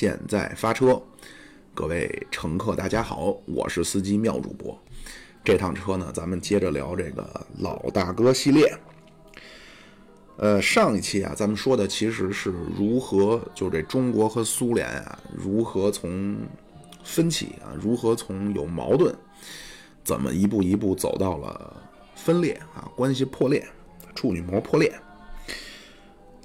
[0.00, 0.98] 现在发车，
[1.74, 4.82] 各位乘客大家好，我是司机妙主播。
[5.44, 8.74] 这趟车呢，咱们接着聊这个老大哥系列。
[10.38, 16.34] 呃，上一期啊，咱们说的其实是如何就这中国和苏联啊，如何从
[17.04, 19.14] 分歧啊，如何从有矛盾，
[20.02, 21.76] 怎么一步一步走到了
[22.14, 23.68] 分裂啊，关系破裂，
[24.14, 24.98] 处女膜破裂。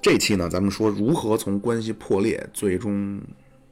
[0.02, 3.18] 这期呢，咱们说如何从关系破裂，最终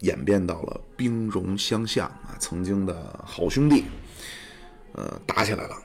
[0.05, 3.85] 演变到了兵戎相向啊，曾经的好兄弟，
[4.93, 5.77] 呃，打起来了。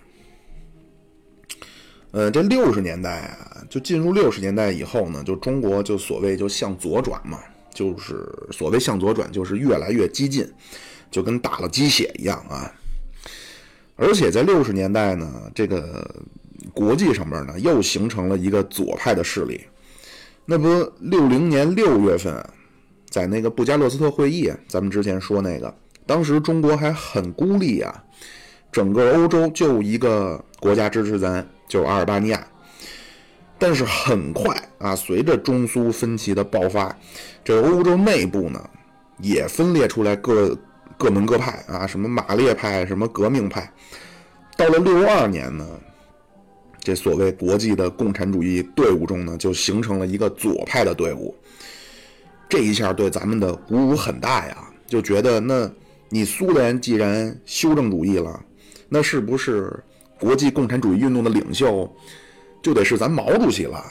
[2.11, 7.39] 呃，这六十年代啊，就进入六十年代以后呢，就中国就所谓就向左转嘛，
[7.73, 10.51] 就是所谓向左转，就是越来越激进，
[11.11, 12.71] 就跟打了鸡血一样啊。
[13.95, 16.09] 而且在六十年代呢，这个
[16.73, 19.61] 国际上面呢，又形成了一个左派的势力。
[20.45, 20.67] 那不，
[20.99, 22.43] 六零年六月份，
[23.09, 25.73] 在那个布加勒斯特会议，咱们之前说那个，
[26.05, 28.03] 当时中国还很孤立啊，
[28.71, 32.47] 整个欧洲就一个国家支持咱，就是阿尔巴尼亚。
[33.57, 36.95] 但是很快啊，随着中苏分歧的爆发，
[37.43, 38.69] 这欧洲内部呢，
[39.19, 40.57] 也分裂出来各
[40.97, 43.69] 各门各派啊，什么马列派，什么革命派。
[44.55, 45.67] 到了六二年呢。
[46.81, 51.35] 这所谓国际的共产主义队伍中呢，就形成了一个左派的队伍。
[52.49, 55.71] 这一下对咱们的鼓舞很大呀，就觉得那
[56.09, 58.43] 你苏联既然修正主义了，
[58.89, 59.81] 那是不是
[60.19, 61.89] 国际共产主义运动的领袖
[62.63, 63.81] 就得是咱毛主席了？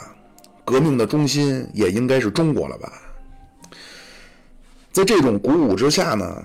[0.65, 2.91] 革命的中心也应该是中国了吧？
[4.91, 6.43] 在这种鼓舞之下呢，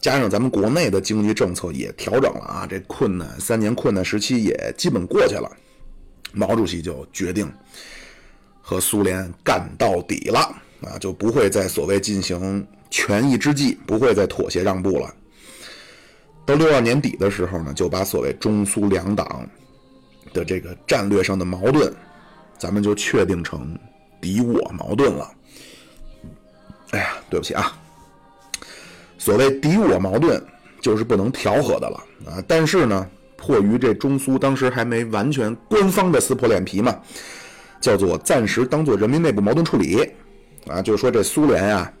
[0.00, 5.50] 加上咱们国内的经济政策也调整了啊，这困难三年困难时期也基本过去了。
[6.32, 7.50] 毛主席就决定
[8.60, 15.14] 和苏联干到底了啊，就不会再所谓进行权宜之计，不会再妥协让步了。
[16.44, 19.48] 到六二年底的时候呢，就把所谓中苏两党
[20.32, 21.92] 的这个战略上的矛盾，
[22.58, 23.78] 咱们就确定成
[24.20, 25.30] 敌我矛盾了。
[26.90, 27.76] 哎呀，对不起啊，
[29.18, 30.42] 所谓敌我矛盾
[30.80, 33.08] 就是不能调和的了啊，但是呢。
[33.38, 36.98] 迫于这中苏当时还没完全官方的撕破脸皮嘛，
[37.82, 40.10] 叫做暂时当做人民内部矛盾处理，
[40.66, 41.92] 啊，就是说这苏联啊，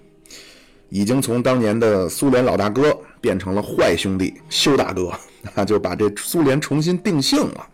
[0.88, 5.12] 已经从当年的苏联老大哥变成了坏兄弟修大哥，
[5.54, 7.66] 啊，就把这苏联重新定性了。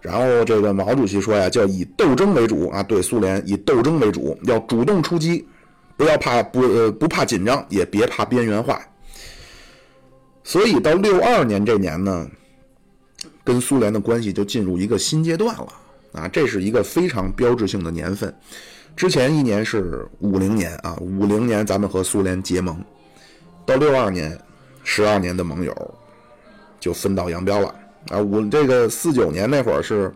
[0.00, 5.46] 然后这个毛主席说呀，叫以斗争为主啊，对苏联以斗争为主，要主动出击，
[5.96, 8.80] 不要怕不呃不怕紧张，也别怕边缘化。
[10.44, 12.28] 所以到六二年这年呢。
[13.42, 15.72] 跟苏联的关系就进入一个新阶段了
[16.12, 16.28] 啊！
[16.28, 18.32] 这是一个非常标志性的年份。
[18.96, 22.82] 之前一年是五零年啊，五零年咱们和苏联结盟，
[23.64, 24.38] 到六二年，
[24.84, 25.94] 十二年的盟友
[26.78, 27.74] 就分道扬镳了
[28.10, 28.18] 啊！
[28.18, 30.12] 我这个四九年那会儿是，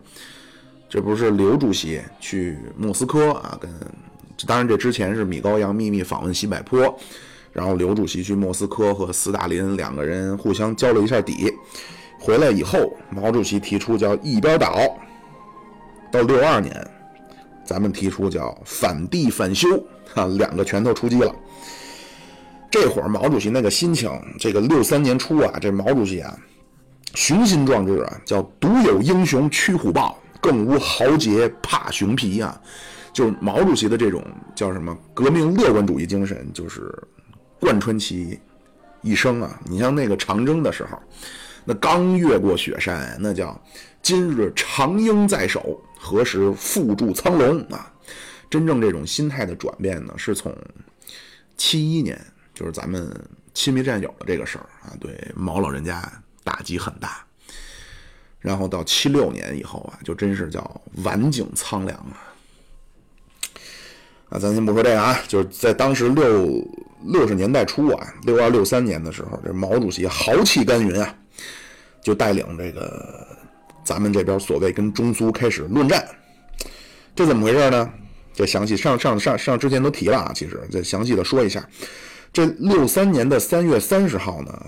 [0.87, 3.57] 这不是刘主席去莫斯科啊？
[3.59, 3.71] 跟
[4.45, 6.99] 当然这之前是米高扬秘密访问西柏坡，
[7.51, 11.51] 然后刘主席去莫斯科和斯大林两个人互相交了一下底。
[12.19, 14.77] 回来以后，毛主席提出叫一边倒。
[16.11, 16.87] 到六二年，
[17.65, 19.67] 咱们提出叫反帝反修，
[20.13, 21.33] 啊，两个拳头出击了。
[22.69, 26.37] 这会儿毛主席那个心情，这个六三年初啊，这毛主席啊，
[27.15, 32.61] 雄心壮志啊，叫独有英雄驱虎豹，更无豪杰怕熊皮啊。
[33.11, 34.23] 就是毛主席的这种
[34.53, 36.93] 叫什么革命乐观主义精神，就是
[37.59, 38.39] 贯穿其
[39.01, 39.59] 一生啊。
[39.65, 40.97] 你像那个长征的时候。
[41.67, 43.59] 那刚越过雪山，那叫
[44.03, 47.91] 今日长缨在手，何时复驻苍龙啊？
[48.49, 50.55] 真正这种心态的转变呢，是从
[51.57, 52.19] 七一年，
[52.53, 53.11] 就是咱们
[53.53, 56.01] 亲密战友的这个事儿啊，对毛老人家
[56.43, 57.25] 打击很大。
[58.39, 62.15] 然后到七六年以后啊，就真是叫晚景苍凉啊。
[64.29, 66.63] 啊，咱先不说这个啊，就是在当时六
[67.05, 71.15] 六十年代初啊，六二六三年的时候，这毛主席豪气干云啊。
[72.03, 73.27] 就带领这个
[73.85, 76.03] 咱们这边所谓跟中苏开始论战，
[77.15, 77.89] 这怎么回事呢？
[78.33, 81.65] 这详细上上上上之前都提了啊，其实再详细的说一下。
[82.33, 84.65] 这六三年的三月三十号呢，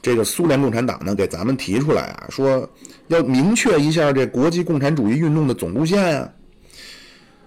[0.00, 2.66] 这个苏联共产党呢给咱们提出来啊，说
[3.08, 6.32] 要明确一下这国际共产主义运动的总路线啊。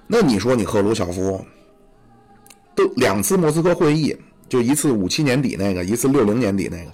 [0.06, 1.44] 那你说你赫鲁晓夫
[2.76, 4.16] 都两次莫斯科会议，
[4.48, 6.92] 就一次五七年底那个，一次六零年底那个。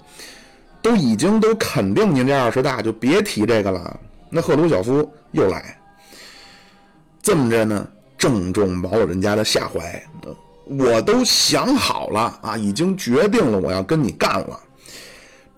[0.86, 3.98] 都已经都肯定您这二十大就别提这个了。
[4.30, 5.76] 那赫鲁晓夫又来，
[7.20, 10.00] 这么着呢，正中毛老人家的下怀。
[10.66, 14.60] 我都想好了啊，已经决定了我要跟你干了，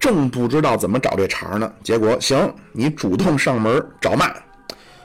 [0.00, 1.70] 正不知道怎么找这茬呢。
[1.82, 4.34] 结果行，你主动上门找骂。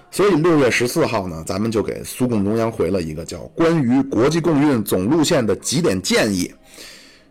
[0.10, 6.46] 所以六月十四号呢，咱们就给苏共中央回了一个叫《关于国际共运总路线的几点建议》，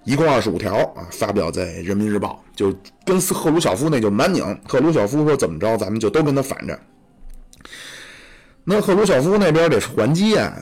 [0.05, 4.45] 一共二十五条啊，发表在《人民日报》，就跟赫鲁晓夫那就蛮拧。
[4.67, 6.79] 赫鲁晓夫说怎么着，咱们就都跟他反着。
[8.65, 10.53] 那赫鲁晓夫那边得还击啊，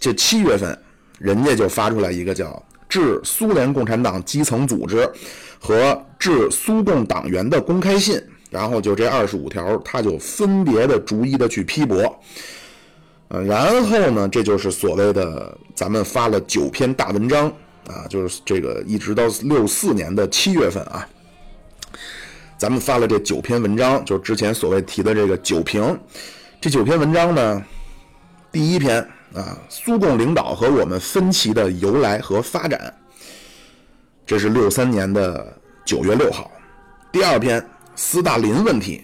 [0.00, 0.78] 这七月份，
[1.18, 2.46] 人家就发出来一个叫
[2.88, 5.10] 《致苏联共产党基层组织
[5.58, 8.16] 和致苏共党员的公开信》。
[8.50, 12.18] 然后就这二十五条，他就分别的逐一的去批驳，
[13.28, 17.52] 呃，然后呢，这就是所谓的咱们发了九篇大文章
[17.88, 21.08] 啊，就是这个一直到六四年的七月份啊，
[22.56, 25.98] 咱们发了这九篇文章，就是之前所谓提的这个九评。
[26.60, 27.64] 这九篇文章呢，
[28.52, 29.00] 第一篇
[29.34, 32.94] 啊，苏共领导和我们分歧的由来和发展，
[34.26, 36.50] 这是六三年的九月六号。
[37.10, 37.64] 第二篇。
[38.00, 39.02] 斯大林问题，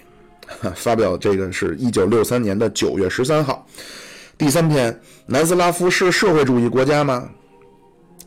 [0.77, 3.67] 发表这个是一九六三年的九月十三号。
[4.39, 4.97] 第三篇，
[5.27, 7.29] 南斯拉夫是社会主义国家吗？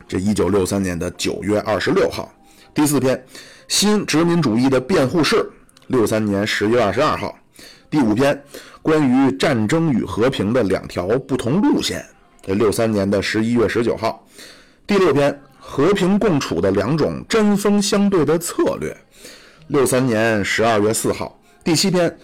[0.08, 2.32] 这一九六三年的九月二十六号。
[2.72, 3.22] 第四篇，
[3.68, 5.48] 新殖民主义的辩护士，
[5.88, 7.38] 六三年十月二十二号。
[7.90, 8.42] 第五篇，
[8.80, 12.04] 关于战争与和平的两条不同路线，
[12.42, 14.26] 这六三年的十一月十九号。
[14.86, 18.96] 第六篇，和平共处的两种针锋相对的策略。
[19.66, 22.18] 六三年十二月四号，第七篇，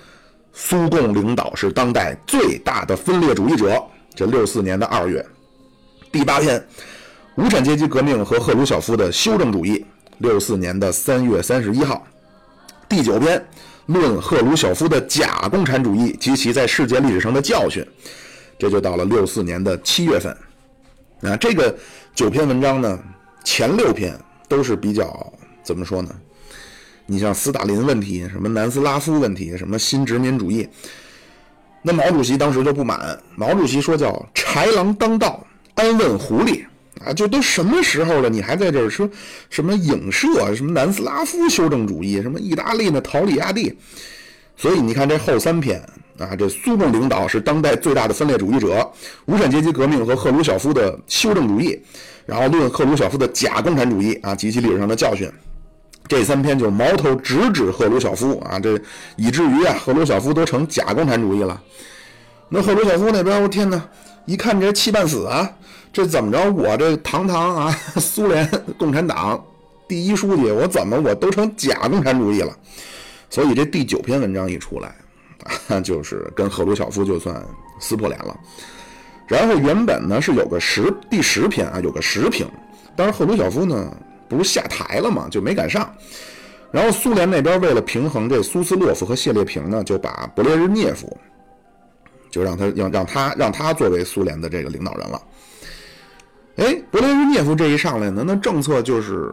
[0.54, 3.82] 苏共领导是当代最大的分裂主义者。
[4.14, 5.26] 这六四年的二月，
[6.12, 6.64] 第八篇，
[7.36, 9.84] 无产阶级革命和赫鲁晓夫的修正主义。
[10.18, 12.06] 六四年的三月三十一号，
[12.88, 13.44] 第九篇，
[13.86, 17.84] 论赫鲁晓夫的假共产主义及其在世界历史上的教训。
[18.56, 20.32] 这就到了六四年的七月份。
[21.22, 21.76] 啊，这个
[22.14, 22.96] 九篇文章呢，
[23.42, 24.16] 前六篇
[24.48, 25.32] 都是比较
[25.64, 26.14] 怎么说呢？
[27.06, 30.68] 你像斯大林问题，什么南斯拉夫问题，什么新殖民主义，
[31.82, 33.18] 那毛主席当时就不满。
[33.34, 35.44] 毛主席说叫豺狼当道，
[35.74, 36.64] 安问狐狸
[37.04, 37.12] 啊！
[37.12, 39.08] 就都什么时候了，你还在这儿说
[39.50, 43.76] 什么影射什么南斯拉夫修正主义，什么意大利的陶里亚蒂？
[44.56, 45.80] 所以你看这后三篇
[46.18, 48.90] 啊，这苏共领导是当代最大的分裂主义者，
[49.26, 51.78] 无产阶级革命和赫鲁晓夫的修正主义，
[52.24, 55.30] 然后论赫鲁晓夫的假共产主义啊及其历史上的教训。
[56.06, 58.78] 这三篇就矛头直指赫鲁晓夫啊，这
[59.16, 61.60] 以至于啊，赫鲁晓夫都成假共产主义了。
[62.50, 63.82] 那赫鲁晓夫那边，我天哪，
[64.26, 65.50] 一看这气半死啊，
[65.94, 66.52] 这怎么着？
[66.52, 68.46] 我这堂堂啊， 苏联
[68.76, 69.42] 共产党
[69.86, 72.54] 第一书记，我怎么我都成假共产主义了？
[73.30, 74.92] 所以这第九篇文章一出来
[75.68, 77.40] 啊， 就是跟赫鲁晓夫就算
[77.78, 78.36] 撕破脸了。
[79.28, 82.44] 然后原本呢是有个十第十篇啊，有个十评，
[82.96, 83.96] 但是赫鲁晓夫呢。
[84.26, 85.28] 不是下台了吗？
[85.30, 85.88] 就没赶上。
[86.72, 91.14] 然后苏联那边为了平衡这苏斯洛夫和谢列平呢，就把勃列日涅夫
[92.30, 95.22] 就让他让让他让他作为苏联的这个领导人了。
[96.56, 99.32] 哎，勃列日涅夫这一上来呢，那政策就是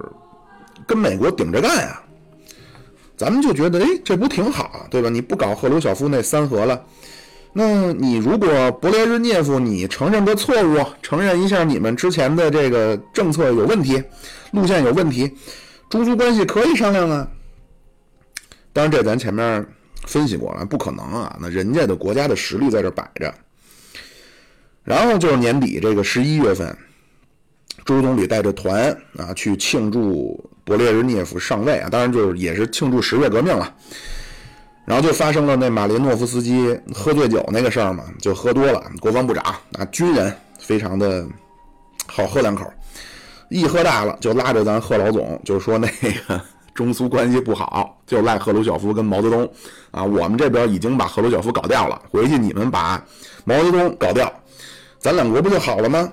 [0.87, 2.01] 跟美国顶着干呀。
[3.15, 5.09] 咱们就觉得，哎，这不挺好，对吧？
[5.09, 6.83] 你不搞赫鲁晓夫那三合了。
[7.53, 8.49] 那你如果
[8.81, 14.01] 勃列日涅夫，你承认个错误，承认一下你们之前的这个政策有问题，
[14.51, 15.31] 路线有问题，
[15.89, 17.27] 中苏关系可以商量啊。
[18.73, 19.63] 当然，这咱前面
[20.07, 21.37] 分析过了，不可能啊。
[21.39, 23.31] 那人家的国家的实力在这摆着。
[24.83, 26.75] 然后就是年底这个十一月份，
[27.85, 33.73] 周总理带着团啊去庆祝勃列日涅夫上位啊，当然就是也是庆祝十月革命了。
[34.83, 38.83] 然后就发生了那马林诺夫斯基喝醉酒那个事儿嘛，就喝多了。
[38.99, 41.25] 国防部长啊，军人非常的
[42.07, 42.65] 好喝两口，
[43.49, 46.41] 一喝大了就拉着咱贺老总，就说那个
[46.73, 49.49] 中苏关系不好，就赖赫鲁晓夫跟毛泽东
[49.91, 50.03] 啊。
[50.03, 53.01] 我们这边已经把赫鲁晓夫搞掉了，回去你们把
[53.45, 54.33] 毛泽东搞掉，
[54.97, 56.11] 咱两国不就好了吗？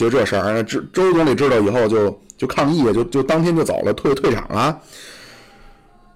[0.00, 4.80] 就这事儿，周周总理知道以后就就抗议，就就当天就走了，退退场了。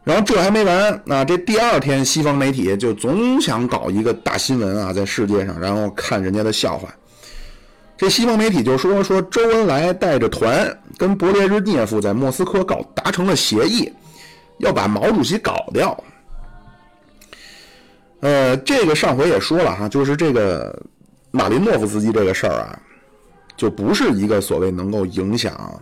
[0.04, 6.88] 然后这还没完，那这第二天西方媒体就总想搞一个大新闻啊，在世界上，然后看人家的笑话。
[7.94, 13.92] 这西方媒体就说说周恩来带着团跟勃列日涅夫在莫斯科搞达成了协议，
[14.60, 16.02] 要把毛主席搞掉。
[18.20, 20.74] 呃，这个上回也说了哈，就是这个
[21.30, 22.78] 马林诺夫斯基这个事儿啊，
[23.56, 25.80] 就不是一个所谓能够影响。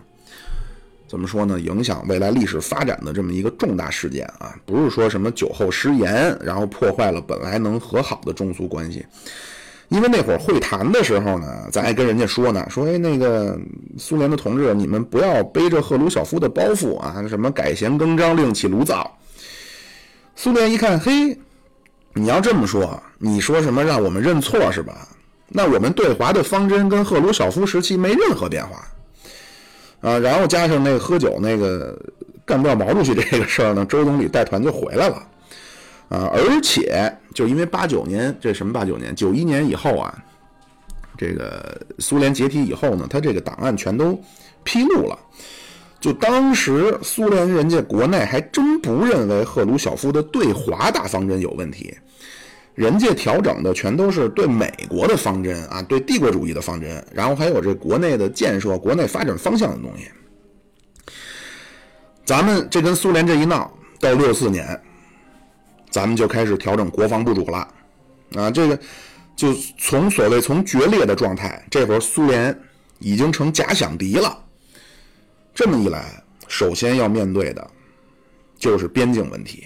[1.07, 1.59] 怎么说呢？
[1.59, 9.05] 影响未来历史发展的这么一个重大事件啊，不是说什么酒后失言，然后破坏了本来能和好的中苏关系。
[9.89, 13.55] 因为那会儿会谈的时候呢，咱还跟人家说呢，说哎，那个
[13.95, 19.15] 苏联的同志，你们不要背着赫鲁晓夫的包袱啊，什么改弦更张，另起炉灶。
[20.35, 21.37] 苏联一看，嘿，
[22.13, 25.07] 你要这么说，你说什么让我们认错是吧？
[25.55, 28.87] 那我们对华的方针跟赫鲁晓夫时期没任何变化
[30.01, 30.17] 啊。
[30.17, 31.95] 然后加上那个喝酒那个
[32.43, 35.15] 干掉毛主席这个事儿呢，周总理带团就回来了
[36.09, 36.31] 啊。
[36.33, 40.17] 而且就因为八九年这什么八九年九一年以后啊，
[41.17, 44.19] 这个苏联解体以后呢，他这个档案全都
[44.63, 45.17] 披露了。
[45.99, 51.95] 就当时苏联人家国内还真不认为赫鲁晓夫的对华大方针有问题，
[52.75, 60.09] 人家调整的全都是对美国的方针啊，对帝国主义的方针，然后还有这国内的建设、国内发展方向的东西。
[62.25, 64.81] 咱们这跟苏联这一闹，到六四年，
[65.91, 67.67] 咱们就开始调整国防部署了，
[68.35, 68.79] 啊，这个
[69.35, 72.57] 就从所谓从决裂的状态，这会儿苏联
[72.99, 74.35] 已经成假想敌了。
[75.53, 77.69] 这么一来，首先要面对的，
[78.57, 79.65] 就是边境问题。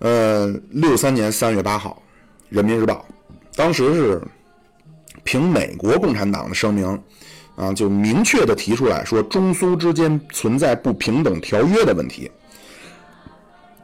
[0.00, 2.02] 呃，六三年三月八号，
[2.48, 3.04] 《人民日报》
[3.56, 4.22] 当时是
[5.24, 7.02] 凭美国共产党的声明，
[7.56, 12.30] 啊，就明确的提出来说，中苏之间存在不平等条约的问题。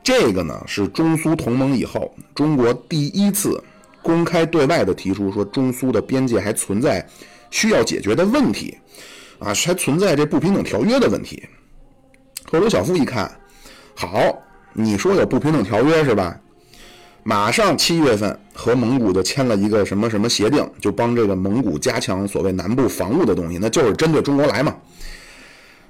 [0.02, 3.62] 这个呢，是中苏同盟以后，中国第一次
[4.02, 7.04] 公开对外的提出说，中苏的边界还存在
[7.50, 8.78] 需要解决的问题。
[9.40, 11.42] 啊，还存在这不平等条约的问题。
[12.44, 13.28] 赫鲁晓夫一看，
[13.96, 14.38] 好，
[14.74, 16.38] 你说有不平等条约是吧？
[17.22, 24.76] 马上七月份和蒙古就签了一个什么什么协定，就帮这个蒙古加强所谓南部防务的东西，那就是针对中国来嘛。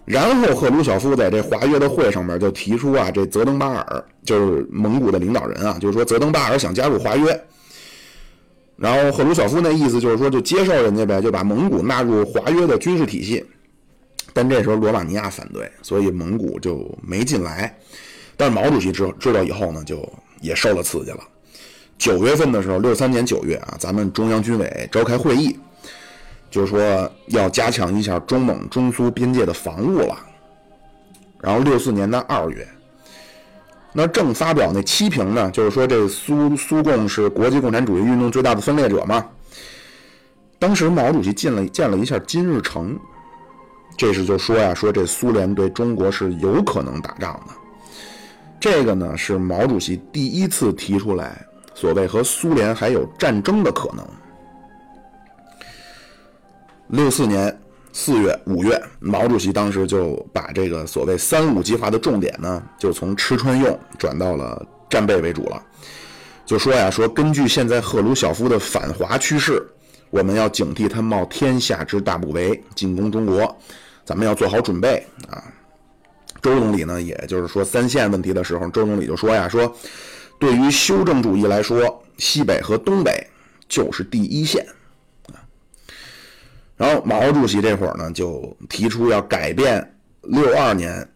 [0.04, 7.44] 然后赫鲁晓夫在这华约的会上面就提出啊，这泽登巴尔就是蒙古的领导人啊，就是说泽登巴尔想加入华约。
[8.76, 13.44] 然后赫鲁晓夫那意思就是说，就接受人家呗，就把蒙古纳入华约的军事体系。
[14.32, 17.76] 但这时候罗马尼亚反对，所以蒙古就没进来。
[18.36, 20.06] 但是毛主席知知道以后呢，就
[20.40, 21.20] 也受了刺激了。
[21.96, 25.58] 九月份的时候，六三年九月啊，咱们中央军委召开会议，
[26.50, 30.16] 就说要加强一下中蒙、中苏边界的防务了。
[31.40, 32.66] 然后六四年的二月。
[33.96, 39.24] 那正发表那七评呢，就是说这苏苏共是国际共产主义运动最大的分裂者嘛。
[40.58, 42.98] 当时毛主席进了见了一下金日成，
[43.96, 47.54] 这是就说呀，说这苏联对中国是有可能打仗的。
[48.58, 51.44] 这个呢是毛主席第一次提出来，
[51.74, 54.06] 所谓和苏联还有战争的可能。
[56.88, 57.56] 六四年。
[57.96, 65.62] 四月、五月，毛主席当时就把这个所谓“三五”计划的重点呢，就从吃穿用转到了战备为主了。
[66.44, 69.64] 就说呀，说根据现在赫鲁晓夫的反华趋势，
[70.10, 73.56] 我们要警惕他冒天下之大不韪进攻中国，
[74.04, 75.53] 咱们要做好准备啊。
[76.44, 79.74] 周总理呢，也就是说三线问题的时候，周总理就说呀，说
[80.38, 83.26] 对于修正主义来说，西北和东北
[83.66, 84.62] 就是第一线。
[86.76, 91.08] 然后毛主席这会儿呢，就提出要改变六二年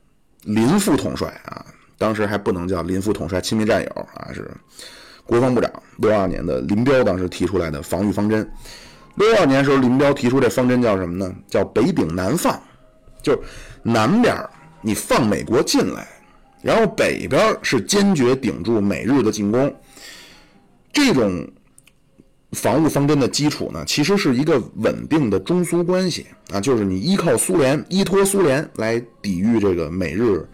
[0.45, 1.63] 林副统帅啊，
[1.99, 4.51] 当时还不能叫林副统帅亲密战友啊，是
[5.27, 5.71] 国防部长。
[5.99, 8.51] 六二年的林彪当时提出来的防御方针。
[9.17, 11.35] 六二年时候，林彪提出这方针叫什么呢？
[11.49, 12.59] 叫北顶南放，
[13.21, 13.41] 就是
[13.83, 14.35] 南边
[14.81, 16.07] 你放美国进来，
[16.63, 19.75] 然后北边是坚决顶住美日的进攻，
[20.93, 21.47] 这种。
[22.53, 30.49] 防务方针的基础呢，其实是一个稳定的中苏关系啊，就是你依靠苏联、依托苏联来抵御这个美日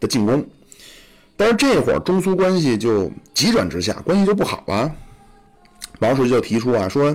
[0.00, 0.42] 的进攻。
[1.36, 4.90] 但是这会儿中苏关系就急转直下，关系就不好了。
[5.98, 7.14] 毛主席就提出啊，说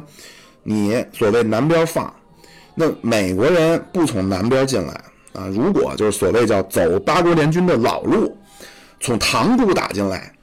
[0.61, 2.13] 你所谓南边放，
[2.75, 8.37] 那美国人不从南边进来啊，如果就是所谓叫走八国联军的老路，
[8.99, 10.33] 从塘沽打进来，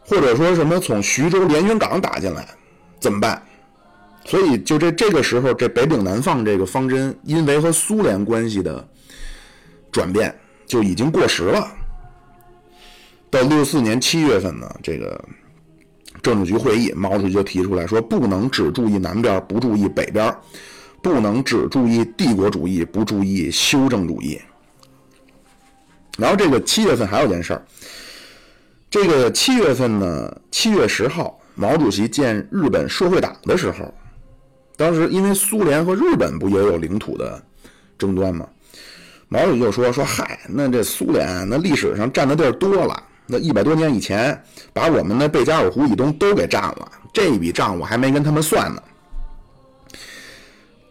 [0.00, 2.46] 或者说什么从徐州连云港打进来。
[3.00, 3.42] 怎么办？
[4.26, 8.86] 所以就这这个时候，这北顶南放这个方针，因为和苏联关系的
[9.90, 11.66] 转变就已经过时了。
[13.30, 15.18] 到六四年七月份呢，这个
[16.20, 20.36] 政治局会议，毛主席就提出来说，不能只注意南边，不注意北边，
[21.02, 24.40] 不能只注意帝国主义，不注意修正主义。
[26.18, 27.62] 然后这个七月份还有件事儿，
[28.90, 31.36] 这个七月份呢，七月十号。
[31.56, 33.92] 毛主席见日本社会党的时候，
[34.76, 37.42] 当时因为苏联和日本不也有领土的
[37.98, 38.48] 争端吗？
[39.28, 44.42] 毛主席就说：“说嗨，那这苏联那历史上占的地儿多了那一百多年以前，
[44.72, 48.82] 把我们的贝加尔湖以东都给占了，这一笔账我还没跟他们算呢。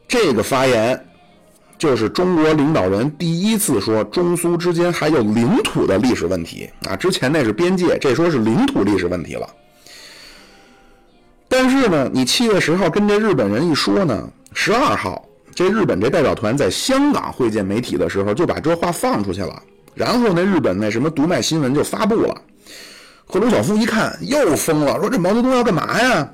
[0.09, 0.99] 这个发言
[1.77, 9.47] 就是中国领导人第一次说中苏之间还有领土的历史问题啊，之前那是边界，这说是领土历史问题了。
[11.47, 15.23] 但是呢，你七月十号跟这日本人一说呢，十二号
[15.53, 19.61] 这日本这代表团在香港会见媒体的时候就把这话放出去了，
[19.93, 22.41] 然后那日本那什么读卖新闻就发布了。
[23.25, 26.29] 赫鲁晓夫一看又疯了，说这毛泽东要干嘛呀？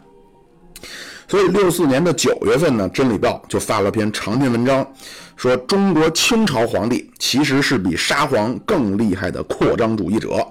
[1.28, 4.86] 所以六四年的九月份呢，《真理报》就发了篇长篇文章，
[5.36, 10.46] 说中国清朝皇帝其实是比沙皇更厉害的扩张主义者。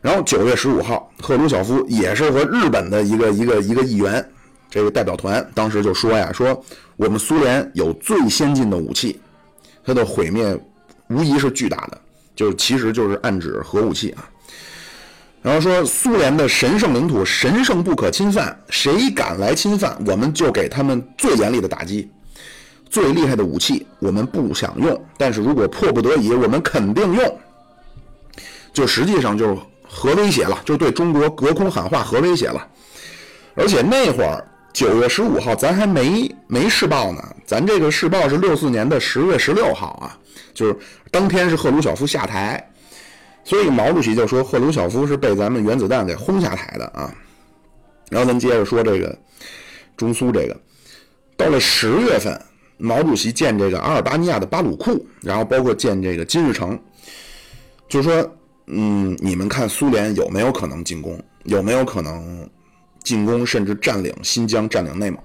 [0.00, 4.24] 然后九月十五号，赫鲁晓夫也是和日本的一个一个一个议员，
[4.70, 6.60] 这个代表团当时就说呀，说
[6.96, 9.20] 我们苏联有最先进的武器，
[9.84, 10.58] 它的毁灭
[11.08, 12.00] 无疑是巨大的，
[12.34, 14.28] 就是其实就是暗指核武器啊。
[15.40, 22.10] 然后说苏联的神圣领土神圣不可侵犯，谁敢来侵犯，我们就给他们最严厉的打击。
[22.90, 27.38] 最厉害的武器我们不想用，但是如果迫不得已，我们肯定用。
[28.72, 32.66] 就实际上就是核威胁了，就对中国隔空喊话核威胁了。
[33.54, 40.18] 而且那会儿九月十五号咱还没没试爆呢，咱这个试爆是六四年的十月十六号啊，
[40.52, 40.76] 就是
[41.10, 42.70] 当天是赫鲁晓夫下台。
[43.48, 47.10] 所以毛主席就说赫鲁晓夫是被咱们原子弹给轰下台的啊。
[48.10, 49.18] 然后咱接着说这个
[49.96, 50.54] 中苏这个，
[51.34, 52.38] 到了十月份，
[52.76, 56.78] 毛主席见这个阿尔巴尼亚的巴鲁库，然后包括见这个金日成，
[57.88, 61.18] 就说嗯，你们看苏联有没有可能进攻？
[61.44, 62.46] 有没有可能
[63.02, 65.18] 进攻甚至占领新疆、占领内蒙？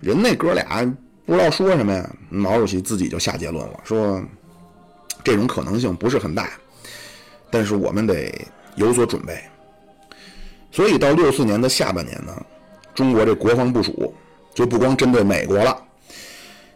[0.00, 0.94] 人那哥俩
[1.24, 4.22] 不知道说什么呀，毛主席自己就下结论了，说。
[5.22, 6.50] 这种可能性不是很大，
[7.50, 8.32] 但是我们得
[8.76, 9.42] 有所准备。
[10.70, 12.32] 所以到六四年的下半年呢，
[12.94, 14.14] 中国这国防部署
[14.54, 15.76] 就不光针对美国了，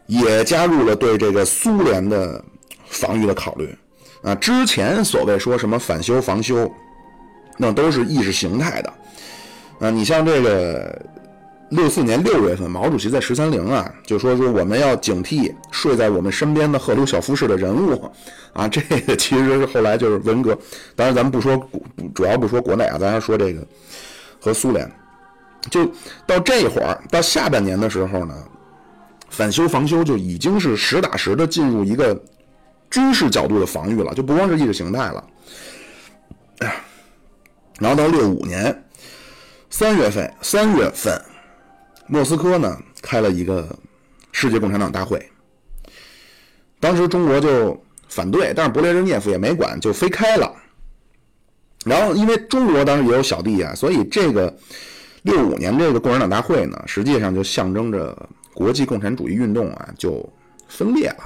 [0.07, 2.45] 也加入了对这个苏联的
[2.87, 3.77] 防御的考虑。
[4.23, 6.71] 啊，之前所谓说什么反修防修，
[7.57, 8.93] 那都是意识形态的。
[9.81, 11.03] 啊，你像这个。
[11.71, 18.09] 六四年六月份，毛主席在十三陵啊，就说说我们要警惕睡在我们身边的赫鲁晓夫式的人物
[18.53, 20.57] 啊，这个其实是后来就是文革。
[20.95, 21.59] 当然，咱们不说，
[22.15, 23.67] 主要不说国内啊，咱还说这个
[24.39, 24.89] 和苏联。
[25.71, 25.91] 就
[26.27, 28.35] 到这会儿，到下半年的时候呢，
[29.31, 32.23] 反修防修就已经是实打实的进入一个
[32.91, 35.25] 军事角度的防御了，就不光是意识形态了。
[37.81, 38.85] 然后到六五年
[39.71, 41.21] 三月份，三月份。
[42.07, 43.69] 莫斯科呢开了一个
[44.33, 45.25] 世界共产党大会，
[46.81, 50.55] 当时中国就反对，但是勃列日涅夫也没管，就非开了。
[51.85, 54.55] 然后因为中国当时也有小弟啊，所以这个
[55.23, 58.17] 六五年这个共产党大会呢，实际上就象征着
[58.53, 60.27] 国际共产主义运动啊就
[60.69, 61.25] 分裂了。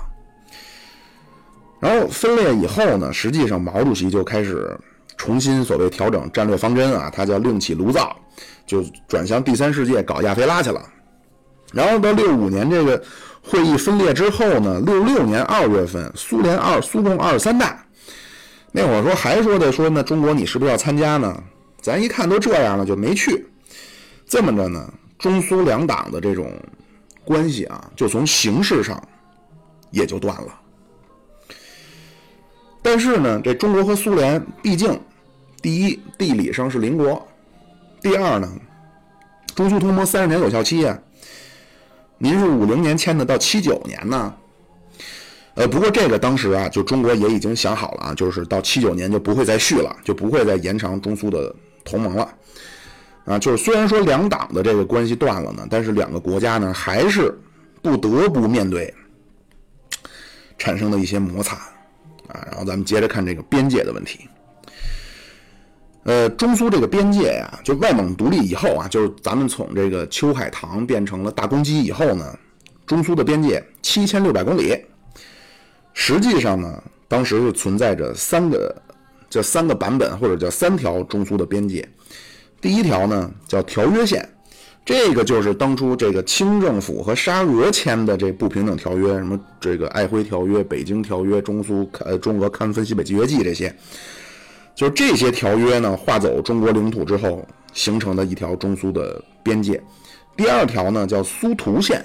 [1.81, 4.77] 然后分裂以后呢，实际上毛主席就开始
[5.18, 8.16] 重新所谓调整战略方针啊，他叫另起炉灶。
[8.64, 10.81] 就转向第三世界搞亚非拉去了，
[11.72, 13.02] 然后到六五年这个
[13.42, 17.83] 会议分裂之后呢，六六年二月份，苏联二苏共二十三大，
[18.70, 21.42] 那会儿说还说的说那中国你是不是要参加呢？
[21.81, 23.46] 咱一看都这样了，就没去。
[24.26, 26.52] 这么着呢，中苏两党的这种
[27.24, 29.02] 关系啊，就从形式上
[29.90, 30.61] 也就断了。
[32.83, 35.00] 但是呢，这中国和苏联毕竟
[35.61, 37.27] 第一地理上是邻国。
[38.01, 38.49] 第二呢，
[39.55, 40.99] 中苏同盟三十年有效期啊，
[42.16, 44.35] 您是五零年签的，到七九年呢。
[45.55, 51.53] 呃，不过这个当时啊，就中国也已经想好了啊，就是到七九年就不会再续了，就不会再延长中苏的
[51.85, 52.33] 同盟了。
[53.25, 57.37] 啊，就是虽然说两党的这个关系断了呢，但是两个国家呢还是
[57.83, 58.94] 不得不面对
[60.57, 61.57] 产生的一些摩擦
[62.29, 62.47] 啊。
[62.47, 64.29] 然后咱们接着看这个边界的问题。
[66.09, 72.35] 呃，中苏这个边界呀，就外蒙独立以后啊，就是咱们从这个秋海棠变成了大公鸡以后呢，
[72.87, 74.75] 中苏的边界七千六百公里。
[75.92, 78.75] 实际上呢，当时是存在着三个
[79.29, 81.87] 叫三个版本，或者叫三条中苏的边界。
[82.59, 84.27] 第一条呢叫条约线，
[84.87, 93.71] 这个就是当初这个清政府和沙俄签的这不平等条约，什么这个爱辉条约、北京条约、中苏呃中俄勘分西北契约记这些。
[94.79, 99.83] 就是这些条约呢，划走中国领土之后形成的一条中苏的边界。
[100.37, 102.01] 第二条呢叫苏图线，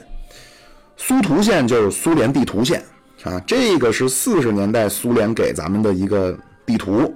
[0.98, 2.84] 苏图线就是苏联地图线
[3.22, 7.14] 啊，这个是四十年代苏联给咱们的一个地图。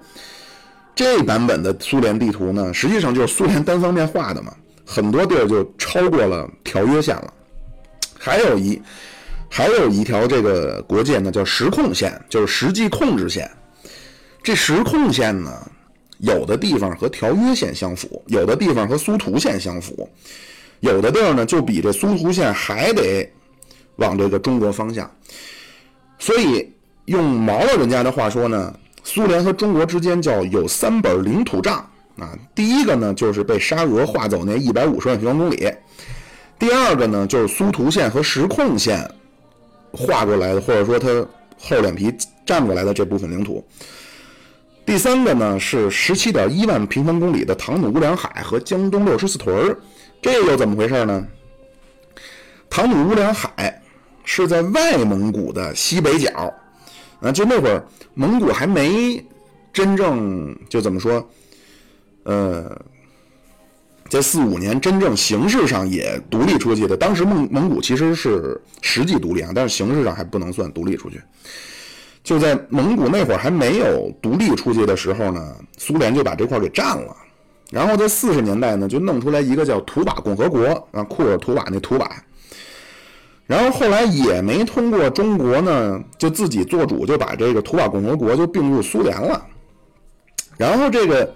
[0.94, 4.54] 这版本的苏联地图呢，实际上就是苏联单方面画的嘛，
[4.86, 7.34] 很多地儿就超过了条约线了。
[8.20, 8.80] 还有一
[9.50, 13.50] 还有一条这个国界呢，叫实控线，就是实际控制线。
[14.48, 15.52] 这实控线呢，
[16.20, 20.10] 有的地方和条约线相符，有的地方和苏图线相符，
[20.80, 23.30] 有的地儿呢就比这苏图线还得
[23.98, 25.12] 往这个中国方向。
[26.18, 26.72] 所以
[27.08, 28.74] 用毛老人家的话说呢。
[29.04, 31.78] 苏联和中国之间叫有三本领土账
[32.18, 35.70] 啊，第一个呢就是被沙俄划走那一百五十万平方公里，
[36.60, 39.10] 第二个呢就是苏图线和实控线
[39.92, 41.08] 划过来的，或者说他
[41.58, 42.14] 厚脸皮
[42.46, 43.66] 占过来的这部分领土，
[44.88, 49.78] 第三个呢是十七点一万平方公里的唐努乌梁海和江东六十四屯
[50.22, 51.28] 这又怎么回事呢？
[52.70, 53.82] 唐努乌梁海
[54.24, 56.54] 是在外蒙古的西北角。
[57.20, 59.22] 啊，就那会儿，蒙古还没
[59.74, 61.30] 真正就怎么说，
[62.24, 62.80] 呃，
[64.08, 66.96] 在四五年真正形式上也独立出去的。
[66.96, 71.20] 当时蒙蒙古其实是实际独立啊，但是形式上还不能算独立出去。
[72.28, 77.16] 就在蒙古那会儿还没有独立出去的时候呢，苏联就把这块给占了。
[77.72, 82.12] 然后在四十年代呢，就弄出来一个叫图瓦共和国啊，库尔图瓦那图瓦。
[83.46, 89.42] 然后后来也没通过中国呢，就自己做主，就把这个图瓦共和国就并入苏联了。
[90.58, 91.34] 然后这个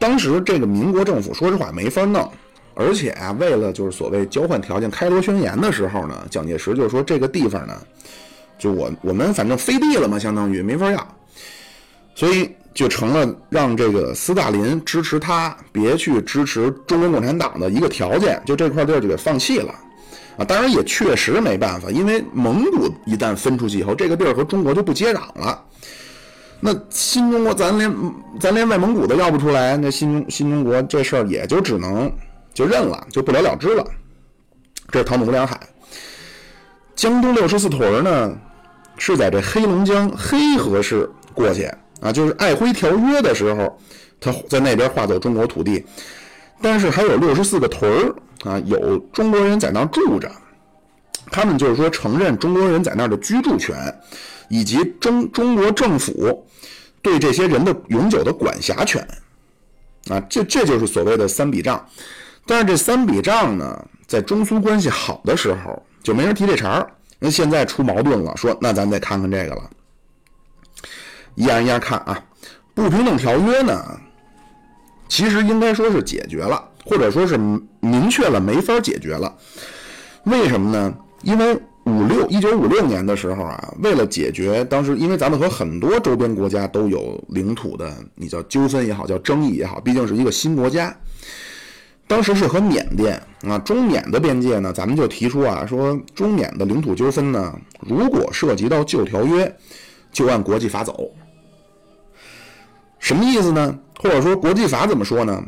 [0.00, 2.28] 当时这个民国政府说实话没法弄，
[2.74, 7.80] 而且啊，为了就是所谓交换条件，开罗宣言的时候呢，蒋介石就说这个地方呢，
[8.58, 11.16] 就我我们反正飞地了嘛，相当于没法要，
[12.14, 19.74] 所以就成了让这个斯大林支持他，别去支持中国共产党的一个条件，就这块地儿就给放弃了。
[20.38, 25.62] 啊，当然也确实没办法，因为蒙古一旦分出去以后，这个地儿和中国就不接壤了。
[26.60, 27.94] 那新中国咱连
[28.40, 32.10] 咱连外蒙古都要不出来，那新中新中国这事儿也就只能
[32.52, 33.84] 就认了，就不了了之了。
[34.90, 35.58] 这是唐努乌梁海，
[36.96, 38.36] 江东六十四屯呢，
[38.98, 43.78] 是在这黑龙江黑河市过去啊，就是《瑷珲条约》的时候，
[44.18, 45.84] 他在那边划走中国土地，
[46.60, 48.12] 但是还有六十四个屯。
[48.44, 50.30] 啊，有中国人在那儿住着，
[51.32, 53.74] 他们就是说承认中国人在那儿的居住权，
[54.48, 56.46] 以及中中国政府
[57.02, 59.04] 对这些人的永久的管辖权。
[60.10, 61.84] 啊，这这就是所谓的三笔账。
[62.46, 66.88] 但是这三笔账呢，在中苏关系好的时候就没人提这茬儿。
[67.18, 69.68] 那现在出矛盾了，说那咱得看看这个了。
[71.34, 72.22] 一样一样看啊，
[72.74, 74.00] 不平等条约呢，
[75.08, 76.64] 其实应该说是解决了。
[76.84, 77.36] 或者说是
[77.80, 79.34] 明确了没法解决了，
[80.22, 80.94] 为什么呢？
[81.22, 90.96] 因为五六一九五六年的时候啊，为了解决当时，因为咱们和很多周边国家都有领土的，你叫纠纷也好，叫争议也好，毕竟是一个新国家。
[92.08, 99.52] 当时是和缅甸啊，中缅的边界呢，咱们就提出啊，说中缅的领土纠纷呢，如果涉及到旧条约，
[100.12, 101.10] 就按国际法走。
[102.98, 103.78] 什么意思呢？
[103.98, 105.42] 或者说国际法怎么说呢？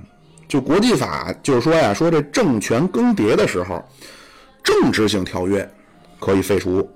[0.49, 3.85] 就国际法就是说呀，说这政权更迭的时候，
[4.65, 5.69] 政治性条约
[6.19, 6.89] 可以废除，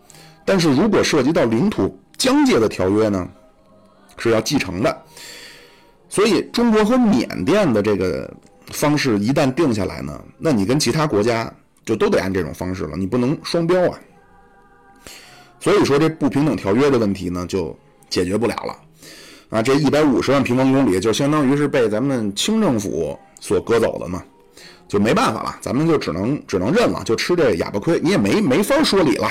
[0.44, 3.28] 但是如果涉及到领土疆界的条约呢，
[4.16, 5.02] 是要继承的。
[6.08, 8.32] 所以中国和缅甸的这个
[8.72, 11.52] 方式一旦定下来呢，那你跟其他国家
[11.84, 13.98] 就都得按这种方式了，你不能双标啊。
[15.60, 17.78] 所以说这不平等条约的问题呢，就
[18.10, 18.76] 解决不了了。
[19.50, 23.16] 啊，这一百五十万平方公里就相当于是被咱们清政府。
[23.44, 24.22] 所割走的嘛，
[24.86, 29.28] 就没办法了，咱们就只能只能认了，就吃这哑巴亏，你也没没法说理了。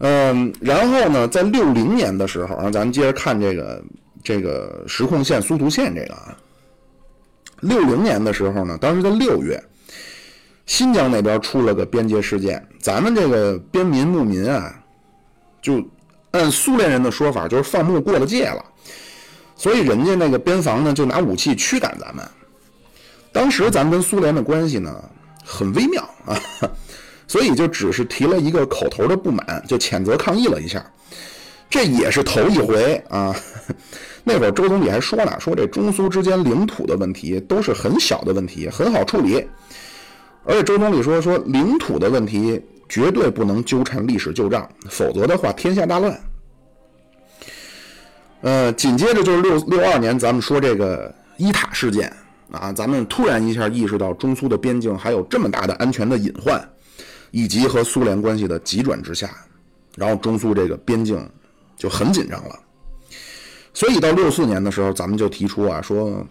[0.00, 3.82] 嗯，然后呢，在六零年的时候，啊，咱们接着看这个
[4.22, 6.36] 这个实控线苏图线这个啊。
[7.60, 9.62] 六零年的时候呢，当时在六月，
[10.66, 14.74] 新疆那边出了个边界事件，咱们这个边民牧民啊，
[15.60, 15.82] 就
[16.30, 18.64] 按苏联人的说法，就是放牧过了界了。
[19.56, 22.26] 所以人家那个边防呢，就拿武器驱赶咱们。
[23.32, 25.04] 当时咱们跟苏联的关系呢
[25.44, 26.34] 很微妙啊，
[27.28, 30.84] 所以就只是提了一个口头的不满，就谴责抗议了一下。
[31.70, 33.34] 这也是头一回啊。
[34.22, 39.42] 那会儿周总理还说呢，说这中苏之间领土的问题都是很小的问题，很好处理。
[40.44, 46.20] 而且周总理说，说领土的问题绝对不能纠缠历史旧账，否则的话天下大乱。
[48.42, 52.12] 呃，紧接着就是六六二年，咱们说这个伊塔事件
[52.50, 56.62] 啊，咱们突然一下意识到中苏的边境还有这么大的安全的隐患，
[57.30, 59.30] 以及和苏联关系的急转直下，
[59.96, 61.26] 然后中苏这个边境
[61.80, 62.58] 就很紧张了。
[63.72, 66.22] 所以到六四年的时候，咱们就提出啊，说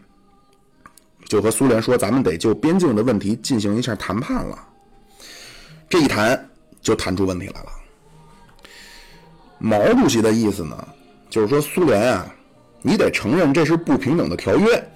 [1.25, 4.67] 就和苏联说，咱们得就边境的问题进行一下谈判了。
[5.89, 6.49] 这一谈
[6.81, 7.69] 就谈出问题来了。
[9.57, 10.87] 毛主席的意思呢，
[11.31, 12.31] 就是说苏联啊，
[12.83, 14.91] 你得承认这是不平等的条约，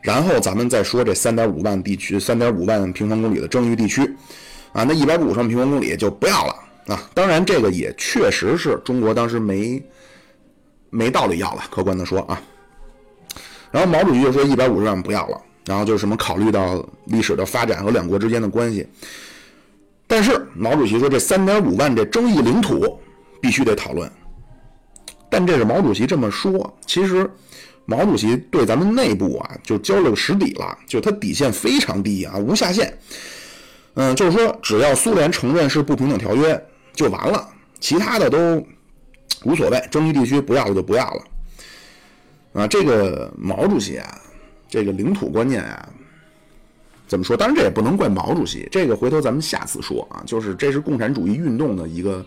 [0.00, 4.14] 然后咱们再说这三点五万地区、三点五万平方公里的争议地区
[4.72, 6.54] 啊，那一百五十万平方公里就不要了
[6.88, 7.08] 啊。
[7.14, 9.80] 当然，这个也确实是中国当时没
[10.90, 12.42] 没道理要了，客观的说啊。
[13.70, 18.86] 然后毛主席就说一百五十万不要了，然后就是什么考虑到历史的发展和两国之间的关系。
[20.06, 22.98] 但是毛主席说这三点五万这争议领土。
[23.40, 24.10] 必须得讨论，
[25.30, 26.76] 但这是毛主席这么说。
[26.84, 27.30] 其实，
[27.84, 32.92] 毛主席对咱们内部啊，就交了个实底了，就他底线非常低啊，无下限。
[33.94, 36.60] 嗯，就是说，只要苏联承认是不平等条约
[36.98, 38.60] 就完了，其他的都
[39.44, 41.22] 无所谓，争议地区不要了就不要了。
[42.54, 44.20] 啊，这个毛主席啊，
[44.68, 45.88] 这个领土观念啊，
[47.06, 47.36] 怎么说？
[47.36, 50.20] 当然这也不能怪毛主席，这个回头咱们下次说啊。
[50.26, 52.26] 就是这是共产主义运动的一个。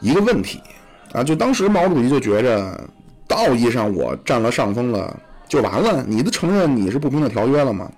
[0.00, 0.60] 一个问题
[1.12, 2.88] 啊，就当时毛主席就觉着
[3.28, 6.02] 道义上我占了上风了，就完了。
[6.08, 7.90] 你都承认你是不平等条约了吗？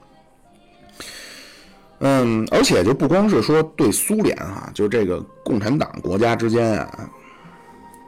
[2.01, 7.09] 嗯，而且就不光是说对苏联哈，就这个共产党国家之间啊，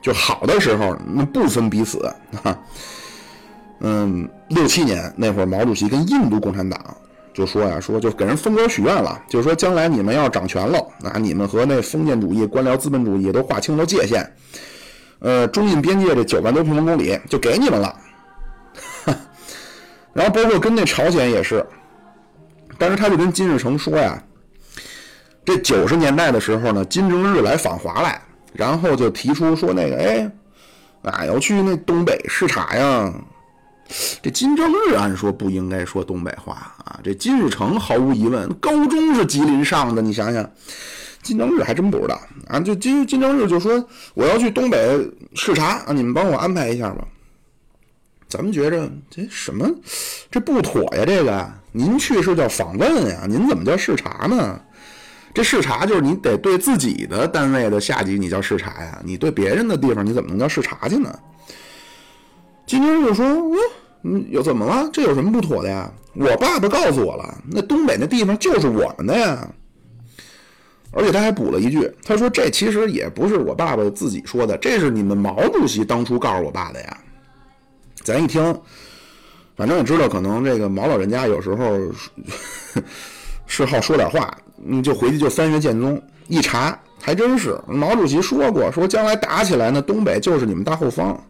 [0.02, 2.04] 就好的时候那不分彼此
[2.42, 2.58] 啊。
[3.80, 6.78] 嗯，六七年那会儿，毛主席跟印度共产党。
[7.34, 14.28] 就说呀，说就给人封格许愿了，就是说将来你们要掌权了，啊，你们和那封建主义、官僚资本主义都划清了界限，
[15.20, 17.94] 呃，中印边界这九万多平方公里就给你们了。
[20.12, 21.64] 然后包括跟那朝鲜也是，
[22.78, 24.22] 但是他就跟金日成说呀，
[25.44, 30.30] 这九十年代的时候呢，金正日来访华来，然后就提出说那个，哎，
[31.02, 33.12] 啊，要去那东北视察呀。
[34.20, 40.50] 这金正日按说不应该说东北话啊，这金日成毫无疑问，高中是吉林上的，你想想，
[41.22, 42.60] 金正日还真不知道啊。
[42.60, 47.02] 就金金正日就说我要去东北视察啊，你们帮我安排一下吧。
[48.28, 49.66] 咱们觉着这什么
[50.30, 51.04] 这不妥呀？
[51.06, 54.60] 这个您去是叫访问呀，您怎么叫视察呢？
[55.32, 61.16] 这视察就是你得对自己的单位的下级你叫视察呀，你对别人的地方你怎么能叫视察去呢？
[62.66, 63.24] 金正日说
[64.02, 64.90] ：“嗯，有怎么了？
[64.92, 65.88] 这有什么不妥的呀？
[66.14, 69.48] 我爸爸告诉我了，那东北那地方就是我们的呀。
[70.90, 76.98] 而且他还补了一句，他说这其实也不是我爸爸自己说的，这是你们毛主席当初告诉我爸的呀。
[78.02, 78.60] 咱一听，
[79.58, 81.76] 反正也知道，可能这个毛老人家有时候
[83.48, 91.20] 是 好说点话，你就回去就翻阅建宗，一查还真是毛主席说过，说将来打起来，呢东北就是你们大后方。”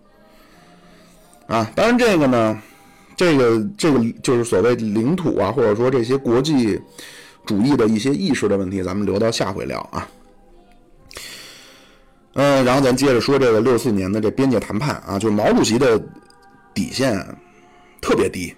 [1.49, 2.61] 啊，当然这个呢，
[3.17, 6.79] 这个这个就是所谓领土啊，或者说这些国际
[7.47, 10.07] 主义的一些意识的问题，咱们留到下回聊啊。
[12.35, 15.99] 嗯，然后咱接着说这个六四年的这边界谈判啊，就是毛主席的
[16.75, 17.19] 底线
[18.00, 18.54] 特别低，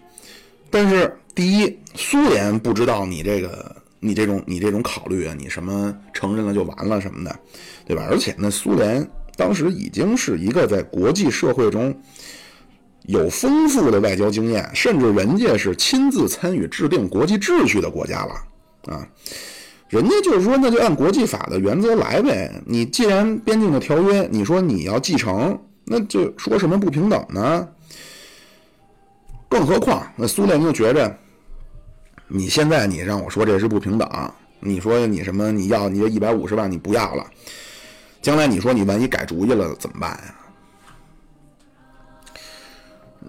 [0.71, 7.39] 但是第一，苏联不知道你这个你这种你这种考虑啊，你什么承认了就完了什么的，
[7.87, 8.07] 对吧？
[8.11, 11.95] 而且呢，苏联当时已经是一个在国际社会中。
[13.05, 19.09] 有丰富的外交经验，甚至人家是亲自参与制定国际秩序的国家了啊！
[19.89, 22.53] 人家就是说，那就按国际法的原则来呗。
[22.67, 27.67] 你既然边境的条约，你说你要继承，那就说什么不平等呢？
[29.51, 31.19] 更何况，那苏联就觉着，
[32.29, 34.09] 你现在你让我说这是不平等，
[34.61, 37.27] 你说你什么你要你这一百五十万你不要了，
[38.23, 40.35] 将来你说你万一改主意了怎么办呀？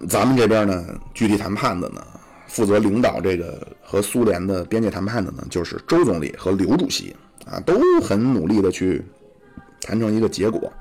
[0.08, 2.00] 咱们这边呢，具体谈判的呢，
[2.46, 9.02] 负责领导这个和苏联的边界谈判的呢，就是周总理和刘主席啊，都很努力的去
[9.80, 10.72] 谈成一个结果。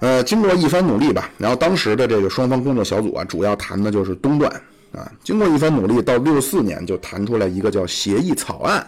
[0.00, 4.50] 呃，经过一番努力吧，然后当时的这个双方工作小组啊，主要谈的就是东段
[4.92, 5.10] 啊。
[5.22, 8.86] 经过一番努力，到六四年就谈出来一个叫协议草案。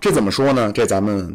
[0.00, 0.70] 这怎么说呢？
[0.72, 1.34] 这咱们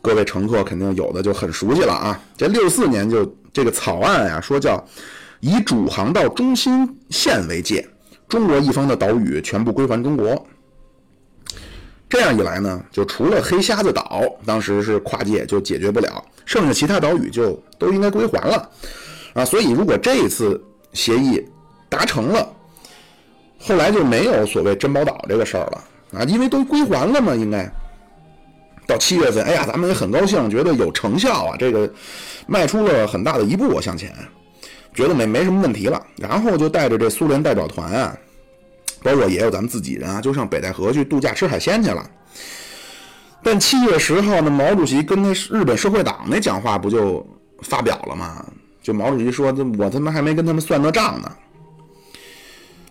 [0.00, 2.20] 各位乘客肯定有的就很熟悉了啊。
[2.36, 4.82] 这六四年就这个草案呀，说叫。
[5.40, 7.86] 以主航道中心线为界，
[8.26, 10.46] 中国一方的岛屿全部归还中国。
[12.08, 18.70] 这样一来呢，就除了黑瞎子岛当时是跨界就解决不了，剩下其他岛屿就都应该归还了
[19.34, 19.44] 啊。
[19.44, 21.44] 所以如果这一次协议
[21.88, 22.48] 达成了，
[23.58, 25.84] 后来就没有所谓珍宝岛这个事儿了
[26.20, 27.34] 啊，因为都归还了嘛。
[27.34, 27.68] 应该
[28.86, 31.90] 到七月份，哎呀，咱们也很高兴，觉得有成效啊，这个
[32.46, 34.14] 迈出了很大的一步向前。
[34.94, 38.16] 觉得没没什么问题了，然后就带着这苏联代表团啊，
[39.02, 42.10] 包括也有咱们自己人啊，就上北戴河去度假吃海鲜去了。
[43.42, 47.26] 但七月十号呢，毛主席跟那日本社会党那讲话不就
[47.62, 48.44] 发表了吗？
[48.82, 51.36] 就毛主席说：“这我他妈还没跟他们算那账呢。”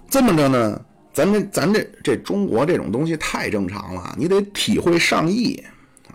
[0.10, 0.82] 这么着呢，
[1.14, 5.62] 咱这咱这这中国这种东西太正常了，你得体会上意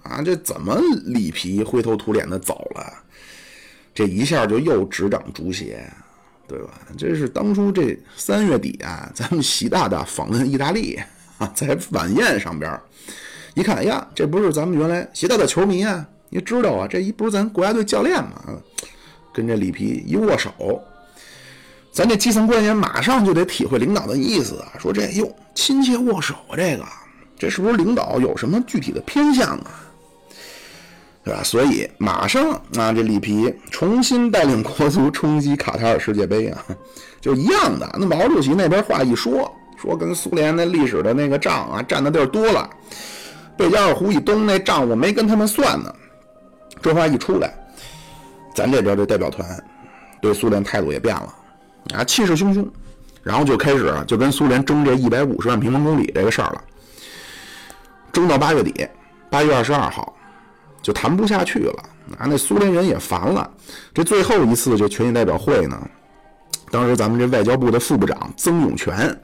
[0.03, 0.23] 啊！
[0.23, 2.93] 这怎么里皮灰头土脸的走了？
[3.95, 5.83] 这一下就又执掌足协，
[6.51, 6.71] 对吧？
[6.99, 10.99] 这是当初这三月底啊，咱们习大大访问意大利
[11.39, 12.77] 啊，在晚宴上边。
[13.55, 16.05] 一看，哎呀，这不是咱们原来习大大球迷啊！
[16.29, 18.43] 你知道啊，这一不是咱国家队教练吗？
[19.33, 20.83] 跟这里皮一握手，
[21.93, 26.85] 咱这基层官员马上就得体会领导的意思啊，说这哟亲切握手啊，这个
[27.39, 29.90] 这是不是领导有什么具体的偏向啊？
[31.23, 31.43] 对吧？
[31.43, 36.65] 所以马上啊，这里皮重新带领国足冲击卡塔尔世界杯啊，
[37.21, 37.89] 就一样的。
[37.99, 42.69] 那毛主席那边话一说，说跟苏联那历史的那个账啊，占的地儿多了。
[43.57, 45.95] 贝加尔湖以东那账我没跟他们算呢，
[46.81, 47.53] 这话一出来，
[48.55, 49.47] 咱这边这代表团
[50.23, 51.35] 对苏联态度也变了
[51.95, 52.67] 啊，气势汹汹，
[53.23, 56.65] 然后就开始就跟苏联争这一百五十万平方公里这个事儿了，
[58.11, 58.89] 争到八月底，
[59.29, 60.17] 八月二十二号
[60.83, 61.83] 就谈不下去了
[62.19, 63.49] 啊，那苏联人也烦了，
[63.95, 65.81] 这最后一次这全体代表会呢，
[66.71, 69.17] 当时咱们这外交部的副部长曾永权，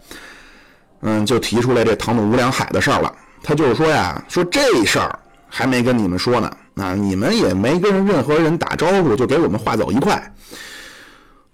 [1.01, 3.12] 嗯，就提出来这唐努无量海的事儿了。
[3.42, 10.33] 他就是说呀，说这事儿还没跟你们说呢，啊，你们也没跟任何人打招呼，就给我们划走一块，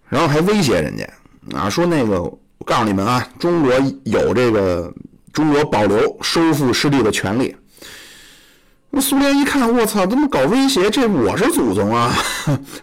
[0.09, 3.73] 然后还威胁人家，啊，说那个，我告诉你们啊，中国
[4.05, 4.93] 有这个
[5.33, 7.55] 中国保留收复失地的权利。
[8.94, 10.90] 那苏联一看，我操，怎么搞威胁？
[10.90, 12.14] 这我是祖宗啊！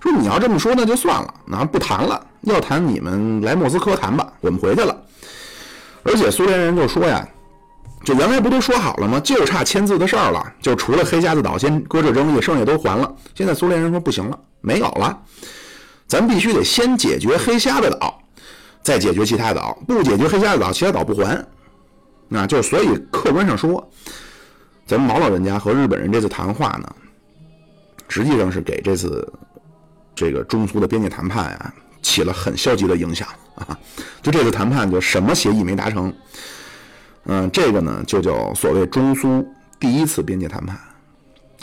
[0.02, 4.96] 说你要这么说，那就算了，那不谈了，要谈你们来莫斯科谈吧，我们回去了。
[6.02, 7.26] 而且苏联人就说呀。
[8.04, 9.20] 这原来不都说好了吗？
[9.20, 13.14] 就差签字的事儿了，就除了黑瞎子岛先搁这争议，剩下都还了。
[13.36, 15.16] 现在苏联人说不行了，没有了，
[16.08, 18.18] 咱必须得先解决黑瞎子岛，
[18.82, 19.78] 再解决其他岛。
[19.86, 21.46] 不解决黑瞎子岛，其他岛不还。
[22.30, 23.86] 那就所以客观上说，
[24.90, 26.96] 咱们毛老人家和日本人这次谈话呢，
[28.08, 29.32] 实际上是给这次
[30.16, 31.72] 这个中苏的边界谈判啊
[32.02, 33.78] 起了很消极的影响啊。
[34.24, 36.12] 就这次谈判，就什么协议没达成。
[37.26, 39.48] 嗯，这个呢就叫所谓中苏
[39.80, 40.76] 第一次边界谈判，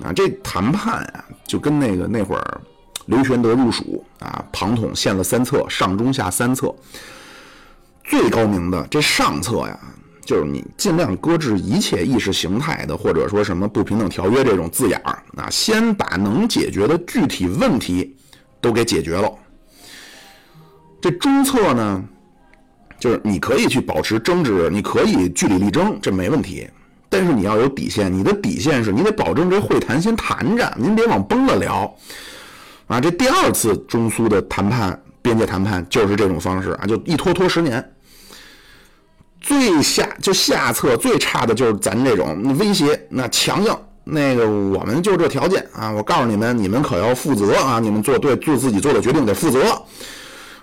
[0.05, 2.61] 啊，这谈判啊就跟那个那会儿
[3.07, 6.73] 刘玄德入蜀啊，庞统献了三策，上中下三策，
[8.05, 9.77] 最高明的这上策呀，
[10.27, 18.15] 就是你尽量搁置一切意识形态的或者说什么不平等条约这种字眼儿啊，先把能解决的具体问题
[18.61, 19.33] 都给解决了。
[21.01, 22.05] 这中策呢？
[22.99, 26.67] 就是你可以去保持争执，你可以据理力争，这没问题。
[27.11, 31.95] 但是你要有底线，你的底线是你得保证这会谈先谈着，您别往崩了聊。
[32.87, 37.87] 啊，这第二次中苏的谈判，边界谈判就是这种方式啊，就一拖拖十年。
[39.47, 49.81] 最下就下策最差的就是咱这种威胁，那强硬，那个我们就这条件啊，我告诉你们，你们可要负责啊，你们做对做自己做的决定得负责。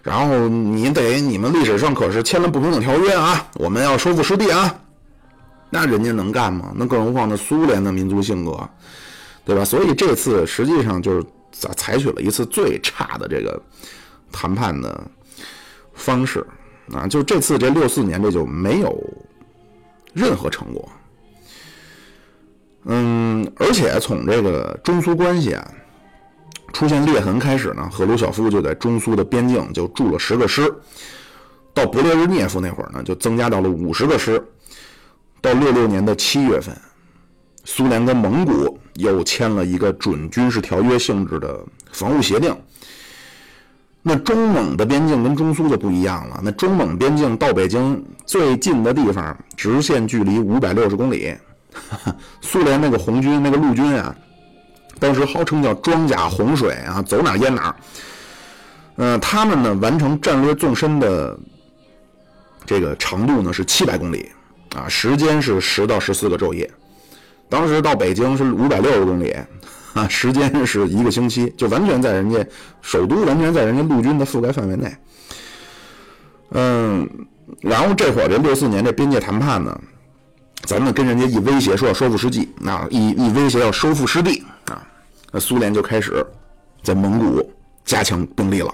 [0.02, 3.48] 然后你得，你们历史上可是签了不平等条约啊！
[3.54, 4.76] 我们要收复失地啊！
[5.70, 6.74] 那人家能干吗？
[6.76, 8.70] 那更何况那苏联的民族性格，
[9.46, 9.64] 对吧？
[9.64, 13.58] 所以这次实际上就是采采取了一次最差的这个
[14.30, 15.02] 谈判的
[15.94, 16.46] 方式
[16.92, 17.08] 啊！
[17.08, 18.98] 就这次这六四年这就没有
[20.14, 20.90] 任何成果。
[22.86, 25.72] 嗯，而且从这个中苏关系啊。
[26.74, 30.74] 出现裂痕开始呢，赫鲁晓夫就在中苏的边境就驻了十个师，
[31.72, 34.44] 到勃列日涅夫那会儿呢，就增加到了五十个师。
[35.40, 36.76] 到六六年的七月份，
[37.64, 42.58] 苏联跟蒙古又签了一个准军事条约性质的防务协定。
[44.06, 51.34] 那中蒙的边境跟中苏就不一样了，那中蒙边境到北京最近的地方，直线距离五百六十公里，
[52.42, 54.14] 苏联那个红军那个陆军啊。
[55.00, 57.76] 当时号称叫装甲洪水啊，走哪淹哪。
[58.98, 61.38] 嗯，他们呢完成战略纵深的
[62.66, 64.30] 这个长度呢是七百公里
[64.76, 66.70] 啊，时间是十到十四个昼夜。
[67.50, 69.34] 当时到北京是五百六十公里
[69.94, 72.46] 啊， 时间是一个星期，就完全在人家
[72.82, 74.96] 首都，完全在人家陆军的覆盖范围内。
[76.52, 77.10] 嗯，
[77.62, 79.80] 然后这会儿这六四年这边界谈判呢，
[80.66, 84.86] 咱们跟人家一威胁说要收复失地，那一一威胁要收复失地啊。
[85.32, 86.26] 那苏联就开始
[86.84, 87.52] 在蒙古
[87.86, 88.74] 加强兵力了，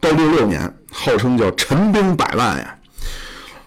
[0.00, 2.78] 到六六年，号称叫陈兵百万呀，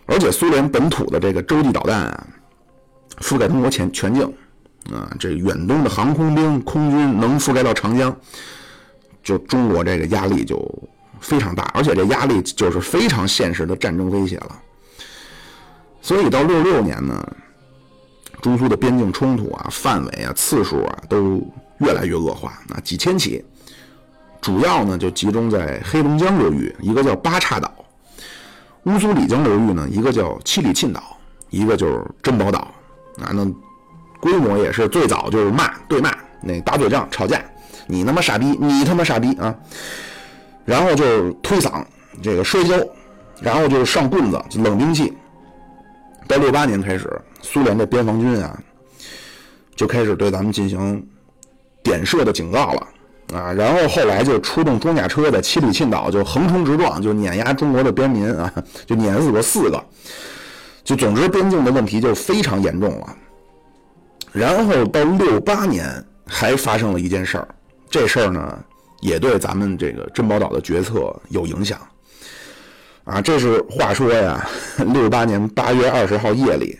[0.05, 2.27] 而且苏联本土的这个洲际导弹啊，
[3.19, 4.31] 覆盖中国全全境
[4.93, 8.15] 啊，这远东的航空兵、空军能覆盖到长江，
[9.23, 10.63] 就中国这个压力就
[11.19, 14.61] 非常大，而且这压力就是非常现实的战争威胁了。
[16.01, 17.27] 所以到六六年呢，
[18.41, 21.41] 中苏的边境冲突啊、范围啊、次数啊都
[21.79, 23.43] 越来越恶化啊，几千起。
[24.39, 27.67] 主要呢就集中在黑龙江流域，一个叫八岔岛；
[28.83, 31.17] 乌苏里江流域呢，一个叫七里沁岛，
[31.49, 32.59] 一个就是珍宝岛。
[33.17, 33.43] 啊，那
[34.19, 36.11] 规模也是最早就是骂对骂，
[36.41, 37.41] 那打嘴仗吵架，
[37.87, 39.53] 你他妈傻逼，你他妈傻逼啊！
[40.65, 41.83] 然后就推搡，
[42.21, 42.75] 这个摔跤，
[43.39, 45.13] 然后就是上棍子，冷兵器。
[46.27, 48.59] 到六八年开始，苏联的边防军啊，
[49.75, 51.05] 就开始对咱们进行
[51.83, 52.87] 点射的警告了。
[53.33, 58.51] 啊，然后后来就出动装甲车在七里沁岛就横冲直撞，就碾压中国的边民啊，
[58.87, 59.83] 就碾死过四个。
[60.83, 63.15] 就总之边境的问题就非常严重了。
[64.35, 65.85] 然后到六八年
[66.27, 67.47] 还发生了一件事儿，
[67.89, 68.59] 这事儿呢
[68.99, 71.79] 也对咱们这个珍宝岛的决策有影响。
[73.05, 74.45] 啊，这是话说呀，
[74.93, 76.77] 六八年八月二十号夜里，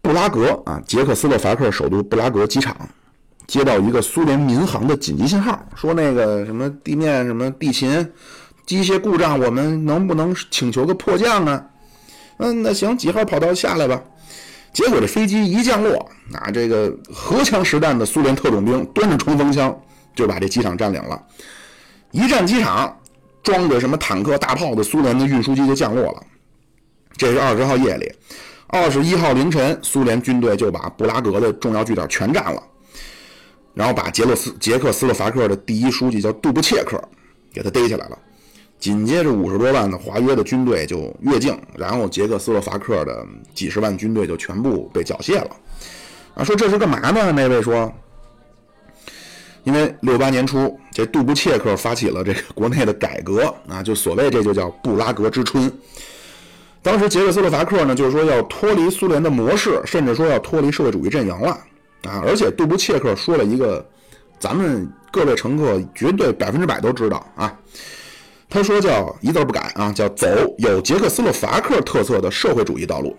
[0.00, 2.74] 布拉格啊，捷克斯洛伐克首都布拉格机场。
[3.46, 8.08] 接到一个苏联民航的紧急信号，说那个什么地面什么地勤
[8.64, 11.66] 机械故障，我们能不能请求个迫降啊？
[12.38, 14.00] 嗯，那行，几号跑道下来吧。
[14.72, 19.76] 结果这飞机一降落，啊，这个荷枪实弹的苏联特种兵端着冲锋枪
[20.14, 21.20] 就把这机场占领了。
[22.12, 22.96] 一占机场，
[23.42, 26.22] 装着什么坦克大炮的苏联的运输机就降落了。
[27.16, 28.12] 这是二十号夜里，
[28.68, 32.62] 二十一号凌晨，苏联军队就把布拉格的重要据点全占了。
[33.74, 37.00] 然后把捷洛斯捷克斯洛伐克的第一书记叫杜布切克，
[37.52, 38.18] 给他逮起来了。
[38.80, 43.24] 紧接着五十多万的华约的军队就越境，然后捷克斯洛伐克的
[43.54, 45.50] 几十万军队就全部被缴械了。
[46.34, 47.30] 啊，说这是干嘛呢？
[47.32, 47.92] 那位说，
[49.64, 55.70] 因为六八年初这杜布切克发起了这个国内的改革啊，就所谓这就叫布拉格之春。
[56.82, 61.50] 当时捷克斯洛伐克呢，就是说要脱离苏联的模式，甚至说要脱离社会主义阵营了。
[62.04, 62.22] 啊！
[62.24, 63.86] 而且杜布切克说了一个，
[64.38, 67.54] 咱们各位乘客绝对百分之百都知道啊。
[68.50, 70.26] 他说叫一字不改啊，叫走
[70.58, 73.16] 有捷克斯洛伐克特色的社会主义道路。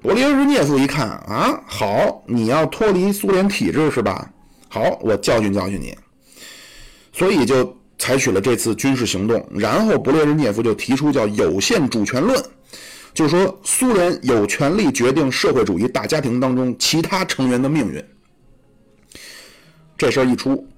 [0.00, 4.30] 勃列日涅夫一看啊，好，你要脱离苏联体制是吧？
[4.68, 5.96] 好，我教训教训你。
[7.12, 12.40] 所以就采取了这次军事行动，然后勃列日涅夫就提出叫有限主权论。
[13.12, 18.04] 就说，苏联有权利决定社会主义大家庭当中其他成员的命运。
[19.96, 20.68] 这事儿一出，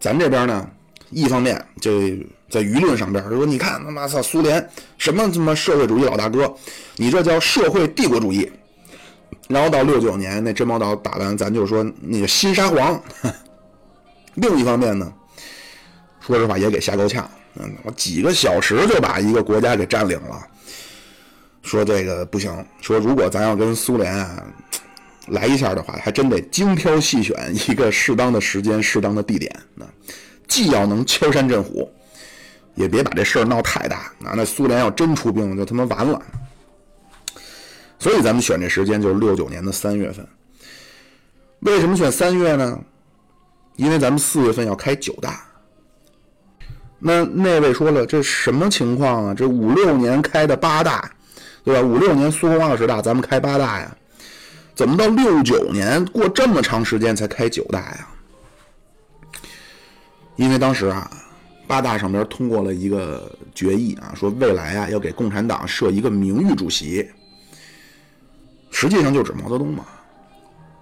[0.00, 0.68] 咱这边呢，
[1.10, 2.00] 一方面就
[2.48, 6.52] 在舆论上边说：“你看他妈操，苏联什么他妈社会主义老大哥，
[6.96, 8.50] 你这叫社会帝国主义。”
[9.48, 13.00] 然后到六九年那珍宝岛打完，咱就说那个新沙皇。
[14.34, 15.12] 另一方面呢，
[16.20, 20.46] 说实话也给吓够呛，嗯，几个小时就把一个国家给占领了。
[21.62, 24.44] 说这个不行，说如果咱要跟苏联啊
[25.28, 27.36] 来一下的话，还真得精挑细选
[27.68, 29.54] 一个适当的时间、适当的地点，
[30.48, 31.90] 既要能敲山震虎，
[32.74, 34.32] 也别把这事儿闹太大啊。
[34.34, 36.20] 那苏联要真出兵，就他妈完了。
[37.98, 40.26] 所以咱们选这时间就是六九年的三月份。
[41.60, 42.78] 为什么选三月呢？
[43.76, 45.44] 因为咱们四月份要开九大。
[46.98, 49.34] 那那位说了，这什么情况啊？
[49.34, 51.10] 这五六年开的八大。
[51.64, 51.80] 对吧？
[51.80, 53.96] 五六年苏共二十大，咱们开八大呀，
[54.76, 58.08] 怎么到六九年过这么长时间才开九大呀？
[60.36, 61.10] 因为当时啊，
[61.66, 67.06] 八大上边通过了一个决议啊，说未来啊要给共产党设一个名誉主席，
[68.70, 69.84] 实际上就指毛泽东嘛。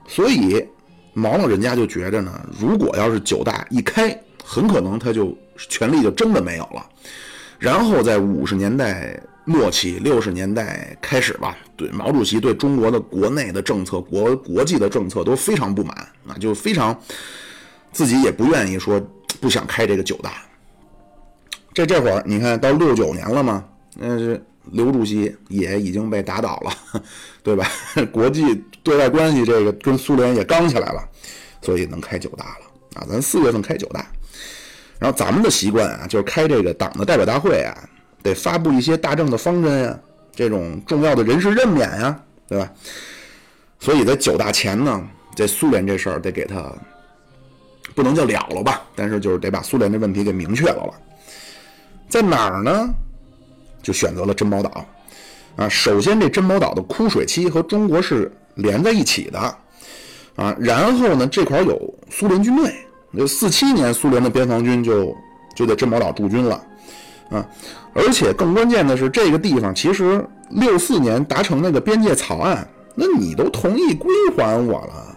[0.07, 0.65] 所以
[1.13, 6.85] 毛老人家就觉着呢，如果要是九大一开，很可能他就权力就真的没有了。
[7.59, 9.21] 然后在五十年代。
[9.47, 15.95] 末期六十年代开始吧，对毛主席对中国的国内的政策、国国际的政策都非常不满
[16.27, 16.99] 啊，就非常
[17.95, 19.01] 自己也不愿意说
[19.41, 20.33] 不想开这个九大。
[21.73, 23.65] 这这会儿你看到六九年了嘛，
[23.97, 27.03] 那是刘主席也已经被打倒了，
[27.43, 27.67] 对吧？
[28.13, 31.03] 国际对外关系这个跟苏联也刚起来了，
[31.63, 33.07] 所以能开九大了啊。
[33.09, 34.07] 咱四月份开九大，
[34.99, 37.77] 然后咱们的习惯啊，就是开这个党的代表大会啊。
[38.23, 40.01] 得发布一些大政的方针呀，
[40.35, 42.19] 这种重要的人事任免呀，
[42.49, 42.73] 对吧？
[43.81, 46.73] 所以在九大前呢，这苏联这事儿得给他
[47.95, 50.95] 不能叫了了吧，但是就是得把苏联的问题给明确了了。
[52.09, 52.89] 在哪儿呢？
[53.83, 54.85] 就选择了珍宝岛。
[55.57, 59.39] 啊，首先这珍宝岛的枯水期和中国是连在一起的，
[60.35, 62.75] 啊，然后呢，这块有苏联军队，
[63.17, 65.17] 就四七年苏联的边防军就
[65.55, 66.65] 就在珍宝岛驻军了，
[67.31, 67.47] 啊，
[67.93, 72.67] 而且更关键的是，这个地方其实六四年达成那个边界草案，
[72.97, 75.17] 那你都同意归还我了，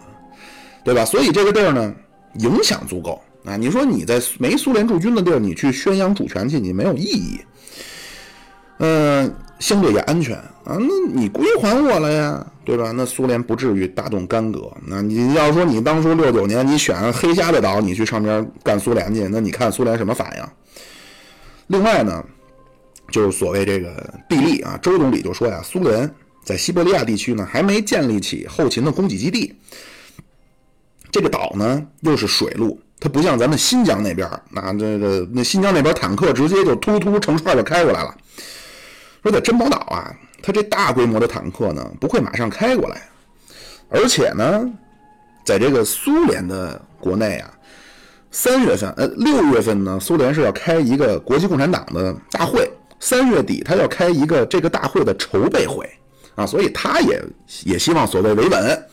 [0.84, 1.04] 对吧？
[1.04, 1.92] 所以这个地儿呢，
[2.34, 3.56] 影响足够啊。
[3.56, 7.40] 你说你在没苏联驻军的地儿，你去宣扬主权去，你没有意义，
[8.78, 9.34] 嗯。
[9.58, 12.92] 相对也安全啊，那你归还我了呀，对吧？
[12.94, 14.70] 那苏联不至于大动干戈。
[14.86, 20.44] 那你要说你当初六九年你选黑瞎子岛，你去上边干苏联去，那你看苏联什么反应？
[21.66, 22.24] 另外呢，
[23.10, 26.08] 就是所谓这个地利啊，周总理就说呀，苏联
[26.44, 29.52] 在西伯利亚地区呢还没建立起后勤的供给基地，
[31.10, 38.14] 这个岛呢又是水路，它不像咱们新疆那边，那这个那新疆那边坦克直接就突突成串就开过来了。
[39.22, 43.02] 说在珍宝岛啊，它这大规模的坦克呢不会马上开过来，
[43.88, 44.64] 而且呢，
[45.44, 47.50] 在这个苏联的国内啊，
[48.30, 55.88] 三月份呃六月份呢，苏联是要开一个国际共产党的大会，三月底他要开一个这个大会的筹备会
[56.36, 57.20] 啊，所以他也
[57.64, 58.88] 也希望所谓维稳，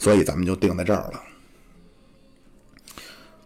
[0.00, 1.22] 所以咱们就定在这儿了。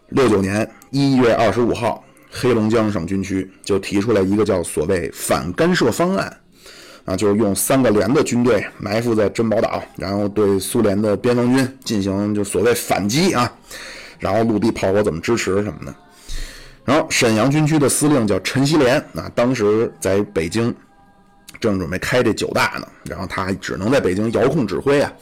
[0.09, 2.03] 六九年一月二十五号。
[2.37, 6.41] 黑龙江省军区就提出来一个叫所谓反干涉方案，
[7.05, 13.49] 啊，就是用三个连的军队埋伏在珍宝岛，然后对苏联的边防军进行就所谓反击啊，
[14.19, 15.95] 然后陆地炮火怎么支持什么的。
[16.85, 20.75] 然后沈阳军区的司令叫陈锡联，啊，当时在北京
[21.71, 25.13] 正准备开这九大呢，然后他只能在北京遥控指挥啊。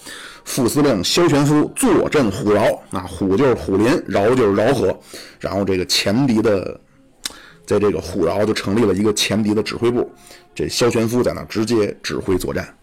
[0.45, 4.99] 副司令萧全夫坐镇虎饶，啊，虎就是虎林，饶就是饶河，
[5.40, 6.80] 然后这个前敌的。
[7.64, 10.12] 在这个虎饶就成立了一个前敌的指挥部，
[10.53, 12.76] 这萧全夫在那直接指挥作战。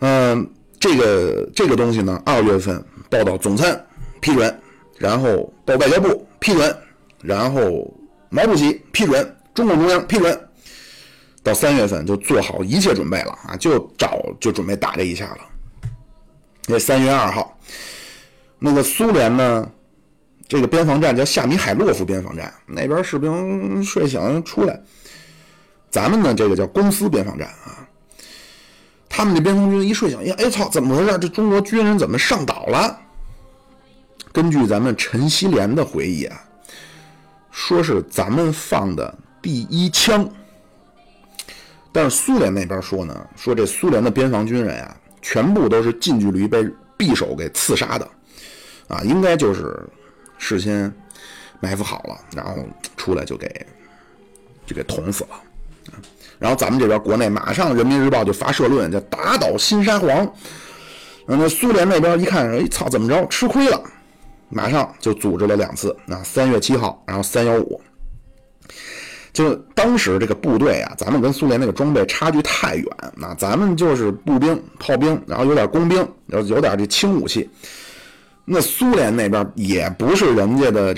[0.00, 0.46] 嗯，
[0.78, 3.82] 这个这个东西呢，二月份报到总参
[4.20, 4.60] 批准，
[4.98, 6.76] 然后到外交部批准，
[7.22, 7.90] 然后
[8.28, 10.45] 毛主席批准，中共中央批准，
[11.46, 15.38] 到三月份就做好一切准备了啊，就找就准备打这一下了。
[16.66, 17.56] 那三月二号，
[18.58, 19.70] 那个苏联呢？
[20.48, 24.80] 这个边防站叫夏米海洛夫边防站，那边士兵睡醒出来。
[25.88, 27.86] 咱们呢，这个叫公司边防站啊。
[29.08, 31.16] 他们这边防军一睡醒，哎哎操，怎么回事？
[31.18, 32.98] 这中国军人怎么上岛了？
[34.32, 36.42] 根据咱们陈锡联的回忆啊，
[37.52, 40.28] 说是咱们放的第一枪。
[41.96, 46.62] 但是苏联那边说呢，说这苏联的边防军人啊，全部都是近距离被
[46.98, 48.06] 匕首给刺杀的，
[48.88, 49.74] 啊，应该就是。
[50.38, 50.92] 事先
[51.60, 52.56] 埋伏好了，然后
[52.94, 53.66] 出来就给
[54.66, 55.30] 就给捅死了
[56.38, 60.30] 然后咱们这边国内马上《人民日报》就发社论，叫打倒新沙皇。
[61.24, 63.82] 那苏联那边一看，哎操，怎么着吃亏了？
[64.50, 65.96] 马上就组织了两次。
[66.04, 67.80] 那三月七号，然后三幺五，
[69.36, 72.86] 就当时这个部队啊，咱们跟苏联那个装备差距太远。
[73.14, 77.46] 那咱们就是步兵、炮兵，然后有点工兵，有有点这轻武器。
[78.46, 80.96] 那苏联那边也不是人家的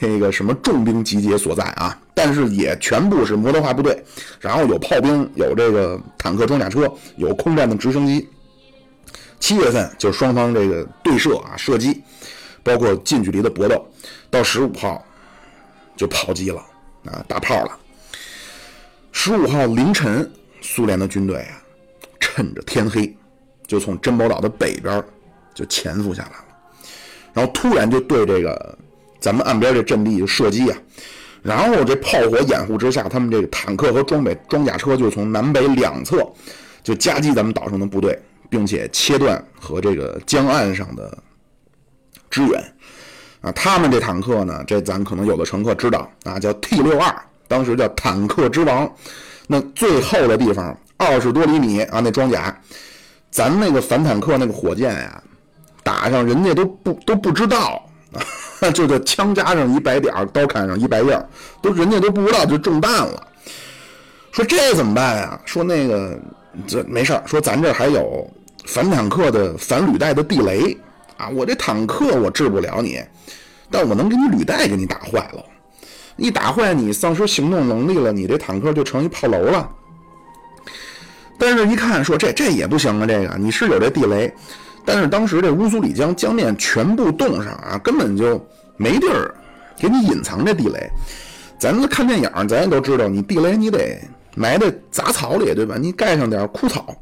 [0.00, 4.00] 这个什么重兵集结所在啊，但是也全部是摩托化部队，
[4.38, 8.28] 然后有炮兵，有这个坦克装甲车，有空战的直升机。
[9.40, 12.00] 七月份就双方这个对射啊，射击，
[12.62, 13.84] 包括近距离的搏斗，
[14.30, 15.04] 到十五号
[15.96, 16.64] 就炮击了
[17.06, 17.79] 啊，打炮了。
[19.12, 20.30] 十五号凌晨，
[20.60, 21.62] 苏联的军队啊，
[22.18, 23.14] 趁着天黑，
[23.66, 25.02] 就从珍宝岛的北边
[25.54, 26.44] 就潜伏下来了。
[27.32, 28.78] 然后突然就对这个
[29.20, 30.78] 咱们岸边这阵地就射击啊，
[31.42, 36.26] 然后这炮火掩护之下，他们这个坦克和装备装甲车就从南北两侧
[36.82, 41.16] 就夹击咱们岛上的部队，并且切断和这个江岸上的
[42.30, 42.74] 支援
[43.42, 43.52] 啊。
[43.52, 47.14] 他们这坦克呢，这咱可能有的乘客知道啊，叫 T 六二，
[47.50, 48.88] 当时叫坦克之王。
[49.48, 52.56] 那最厚的地方二十多厘米啊，那装甲，
[53.32, 55.20] 咱那个反坦克那个火箭呀。
[55.82, 57.82] 打上人家都不都不知道，
[58.72, 61.08] 就这枪加上一白点，刀砍上一白印，
[61.60, 63.26] 都人家都不知道就中弹了。
[64.30, 65.40] 说这怎么办呀？
[65.44, 66.16] 说那个
[66.68, 68.30] 这没事，说咱这还有
[68.66, 70.78] 反坦克的反履带的地雷
[71.16, 73.02] 啊，我这坦克我治不了你，
[73.70, 75.42] 但我能给你履带给你打坏了，
[76.20, 79.68] 一打坏你丧失行动能力了，你这坦克就成一炮楼了。
[81.38, 84.30] 但是，一看说这这也不行啊，这个你是有这地雷。
[84.84, 88.38] 但是当时这乌苏里江江面全部冻上啊，根本就
[88.76, 89.34] 没地儿
[89.78, 90.90] 给你隐藏这地雷。
[91.58, 93.98] 咱看电影，咱也都知道，你地雷你得
[94.34, 95.76] 埋在杂草里，对吧？
[95.80, 96.94] 你盖上点枯草，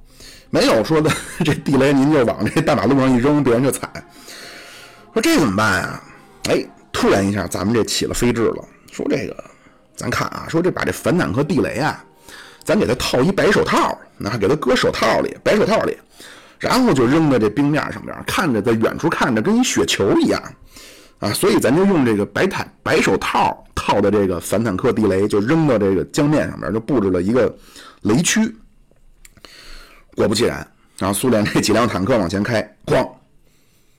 [0.51, 1.11] 没有说的
[1.45, 3.89] 这地雷您就往这大马路上一扔，别人就踩。
[5.13, 6.01] 说这怎么办啊？
[6.51, 8.65] 哎，突然一下，咱们这起了飞智了。
[8.91, 9.45] 说这个，
[9.97, 12.05] 咱看啊，说这把这反坦克地雷啊，
[12.65, 15.97] 咱给它套一白手套，那给它搁手套里，白手套里，
[16.59, 20.43] 然后就扔在这冰面上边，看着在远处看着跟一雪球一样。
[21.21, 27.53] 啊，所以咱就用这个白坦白手套套的这个反坦克地雷，就扔到这个江面上面，就布置了一个
[28.03, 28.41] 雷区。
[30.15, 30.65] 果不其然，
[30.97, 33.09] 然后苏联这几辆坦克往前开，哐，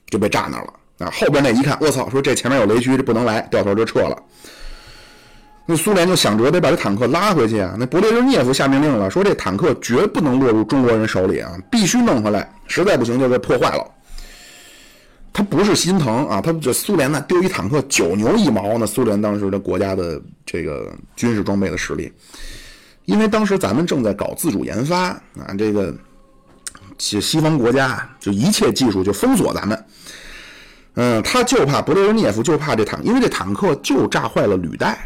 [0.06, 0.72] 就被炸那了。
[1.00, 4.22] 啊，后边那一看，我操，说这前面有雷区，这不能来，掉头就撤了。
[5.70, 7.76] 那苏联就想着得把这坦克拉回去啊。
[7.78, 13.86] 那勃列日涅夫下命令了，说这坦克绝不能落入中国人手里啊，必须弄回来，实在不行就给破坏了。
[15.32, 18.84] 他不是心疼啊，他这苏联呢丢一坦克九牛一毛呢。
[18.84, 22.12] 苏联当时的国家的这个军事装备的实力，
[23.04, 25.02] 因为当时咱们正在搞自主研发
[25.38, 25.94] 啊，这个
[26.98, 29.84] 西西方国家就一切技术就封锁咱们。
[30.94, 34.98] 嗯，他就怕勃列日涅夫就怕这坦，因为这坦克就炸坏了履带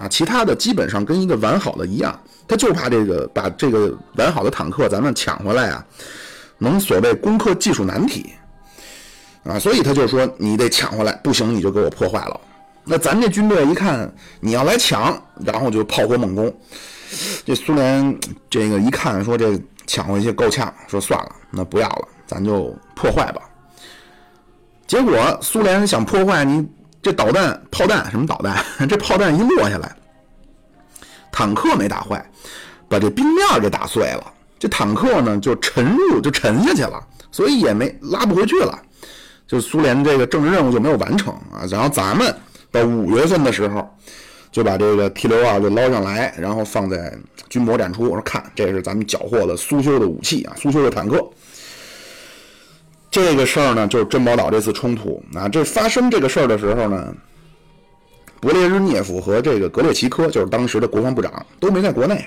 [0.00, 5.84] 啊，其他的基本上跟一个完好的一样，他就怕这个把这个完好的坦克咱们抢回来啊，
[6.58, 8.32] 能所谓攻克技术难题。
[9.44, 12.40] 啊，所以他就说你得抢回来，不行你就给我破坏了。
[12.84, 16.54] 那咱这军队一看你要来抢，然后就炮火猛攻。
[17.44, 23.42] 这苏联这个一看说这抢回去够呛，说算了，那不要了，咱就破坏吧。
[24.86, 26.66] 结果苏联想破坏你
[27.02, 29.96] 这导弹、炮弹什么导弹， 这炮弹一落下来，
[31.32, 32.24] 坦克没打坏，
[32.88, 34.32] 把这冰面给打碎了。
[34.58, 38.78] 这坦克呢就沉入就沉下去了，所以也没拉不回去了。
[39.46, 42.32] 就苏联这个政治任务就没有完成啊，然后咱们
[42.70, 43.88] 到五月份的时候
[44.52, 47.12] 就把这个 T 六二就捞上来，然后放在
[47.48, 48.02] 军博展出。
[48.02, 51.26] 我说看，这是咱们缴获的苏修的武器啊，苏修的坦克。
[53.10, 57.12] 这个事儿呢，就是珍宝岛这次冲突啊，这发生这个事儿的时候呢，
[58.40, 62.24] 勃列日涅夫和这个格列奇科就是当时的国防部长都没在国内，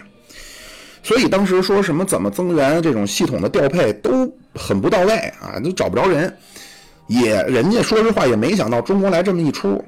[1.01, 6.35] 所以当时说什么怎么增援这种系统的调配都很不到位啊，都找不着人。
[7.07, 9.83] 也，人家说实话也没想到中国来这么一出，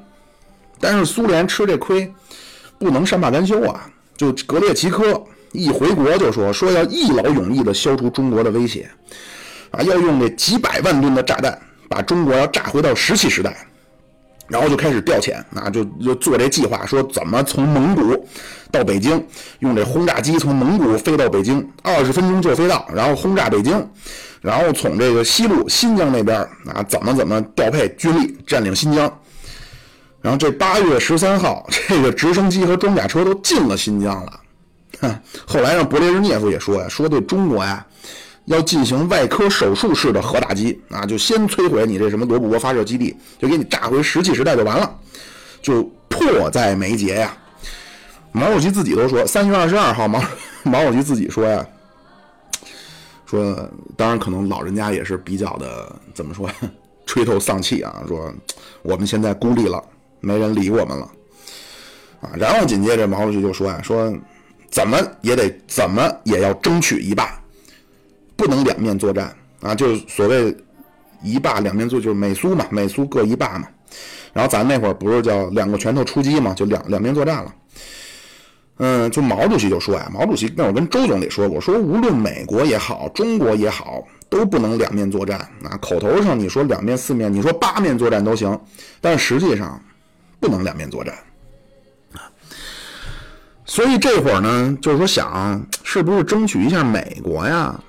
[0.79, 2.11] 但是苏联吃这亏，
[2.77, 3.89] 不能善罢甘休啊！
[4.17, 5.21] 就格列奇科
[5.51, 8.89] 一回国就说说要一劳永逸的消除中国的威胁，
[9.71, 11.57] 啊，要用这几百万吨的炸弹
[11.89, 13.55] 把中国要炸回到石器时代，
[14.47, 18.27] 然后就开始调遣，啊，就就做这计划，说怎么从蒙古
[18.71, 19.25] 到北京，
[19.59, 23.87] 用这轰炸机从蒙古飞到北京，二十分钟就飞到，然后轰炸北京。
[24.41, 26.37] 然后从这个西路新疆那边
[26.67, 29.11] 啊，怎么怎么调配军力占领新疆？
[30.21, 34.39] 然后这八月十三号，这个直升机和装甲车都进了新疆了。
[35.01, 37.83] 哼后来让勃列日涅夫也说呀，说对中国呀
[38.45, 44.99] 要进行外科手术式的核打击啊，就先摧毁你这什么罗布泊发射基地，就给你炸回石器时代就完了，
[45.61, 47.35] 就迫在眉睫呀。
[48.31, 50.21] 毛主席自己都说，三月二十二号，毛
[50.63, 51.65] 毛主席自己说呀。
[53.25, 53.67] 说，
[53.97, 56.47] 当然可能老人家也是比较的怎么说，
[57.07, 58.03] 垂头丧气啊。
[58.07, 58.31] 说
[58.83, 59.83] 我们现在孤立了，
[60.19, 61.11] 没人理我们了，
[62.21, 62.29] 啊。
[62.37, 64.13] 然后紧接着毛主席就说呀，说
[64.69, 67.41] 怎么也得怎么也要争取一霸，
[68.35, 69.73] 不能两面作战啊。
[69.75, 70.55] 就是所谓
[71.23, 73.67] 一霸两面作，就是美苏嘛，美苏各一霸嘛。
[74.33, 77.55] 然后咱那会儿不是叫两个拳头出击嘛，就两两面作战了。
[78.77, 85.77] 嗯，就毛主席就说呀，毛主席那会儿跟周总理说过，说无论美国也好，中国也好，都不能两面作战啊。
[85.81, 88.59] 口头上你说两面四面，你说八面作战都行，
[88.99, 89.81] 但实际上
[90.41, 91.15] 不能两面作战
[92.11, 92.27] 啊。
[93.63, 97.79] 所以这会儿呢，就是说想是不是争取一下美国呀？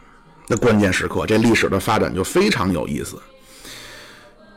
[0.49, 3.17] 那关键时刻，这历史的发展就非常有意思。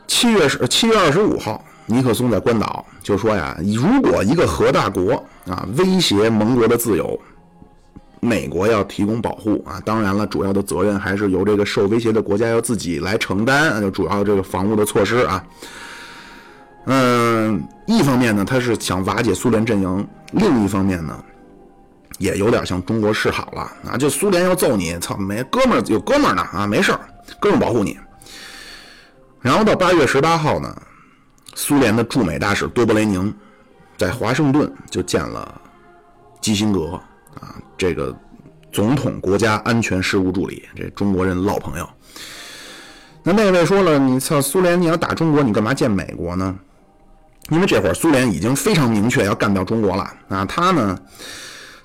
[0.06, 1.64] 七月十七月二十五号。
[1.86, 5.14] 尼克松在关岛就说呀：“如果一个核大国
[5.48, 7.18] 啊威胁盟国的自由，
[8.20, 9.82] 美国要提供保护啊。
[9.84, 15.44] 当然了，主要的责任还是由这个受威胁的国家要自己来承担，就主要这个防务的措施啊。
[16.84, 21.24] 嗯，一方面呢，他是想瓦解苏联阵营；另一方面呢，
[22.20, 23.96] 也有点向中国示好了啊。
[23.96, 27.00] 就苏联要揍你，操没哥们儿有哥们儿呢啊，没事儿，
[27.40, 27.98] 哥们儿保护你。
[29.40, 30.72] 然后到八月十八号呢。”
[31.56, 33.34] 苏联的驻美大使多布雷宁
[33.98, 35.60] 在华盛顿就见了
[36.40, 36.92] 基辛格
[37.34, 38.16] 啊，这个
[38.72, 41.86] 总统国家安全事务助理，这中国人老朋友。
[43.24, 46.56] 那那位说了，你操，苏联你要打中国，你干嘛见美国呢？
[47.50, 50.96] 因为这会儿苏联已经非常明确要干掉中国了啊，他呢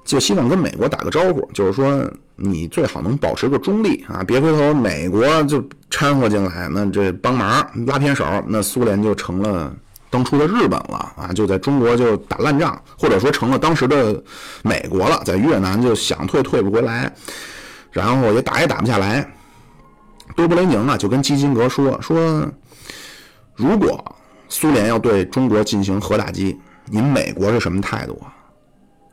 [0.05, 9.75] 就希望跟美国打个招呼，就是说你最好能保持个中立啊，别回头美国就掺和进来，那这帮忙拉偏手，那苏联就成了
[10.09, 14.23] 当初的日本了啊，就在中国就打烂仗，或者说成了当时的
[14.63, 17.11] 美国了，在越南就想退退不回来，
[17.91, 19.27] 然后也打也打不下来。
[20.35, 22.47] 多布雷宁啊就跟基辛格说说，
[23.55, 24.03] 如果。
[24.47, 28.29] 苏联要对中国进行核打击，您美国是什么态度啊？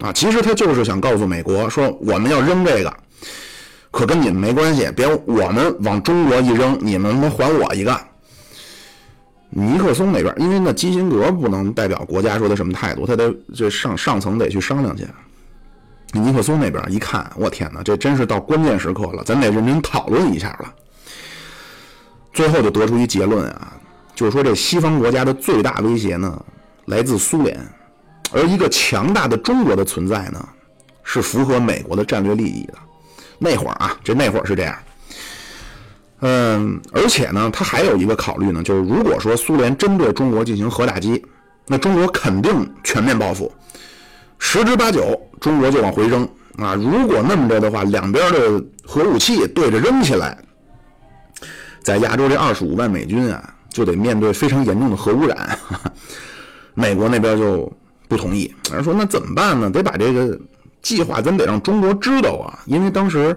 [0.03, 2.93] 啊，其实他就是想告诉美国说，我们要扔这个，
[3.93, 7.97] 可跟你们没关系，别我们往中国一扔，你们他妈还我一个。
[9.51, 15.07] 尼克松那边，因为那基辛格不能代表国家说的什么态度，他得这上上层得去商量去。
[16.13, 20.75] 尼克松那边一看，我天哪，这真是到关键时刻了，咱得认真讨论一下了。
[22.33, 23.73] 最后就得出一结论啊。
[24.15, 26.45] 就是说，这西方国家的最大威胁呢，
[26.87, 27.59] 来自苏联，
[28.33, 30.49] 而一个强大的中国的存在呢，
[31.03, 32.75] 是符合美国的战略利益的。
[33.39, 34.75] 那会儿啊，这那会儿是这样。
[36.21, 41.25] 嗯，而且呢，他还有一个考虑呢，就是如果说苏联针对中国进行核打击，
[41.67, 43.53] 那中国肯定全面报复，
[44.39, 46.75] 十之八九中国就往回扔啊。
[46.75, 50.39] 如果那么着的话，两边的核武器对着扔起来，
[51.83, 53.55] 在亚洲这二十五万美军啊。
[53.73, 55.59] 就得面对非常严重的核污染，
[56.77, 57.73] 美国那边就
[58.13, 59.71] 不同意，人说那怎么办呢？
[59.71, 60.39] 得把这个
[60.83, 63.35] 计划咱得让中国知道啊，因为当时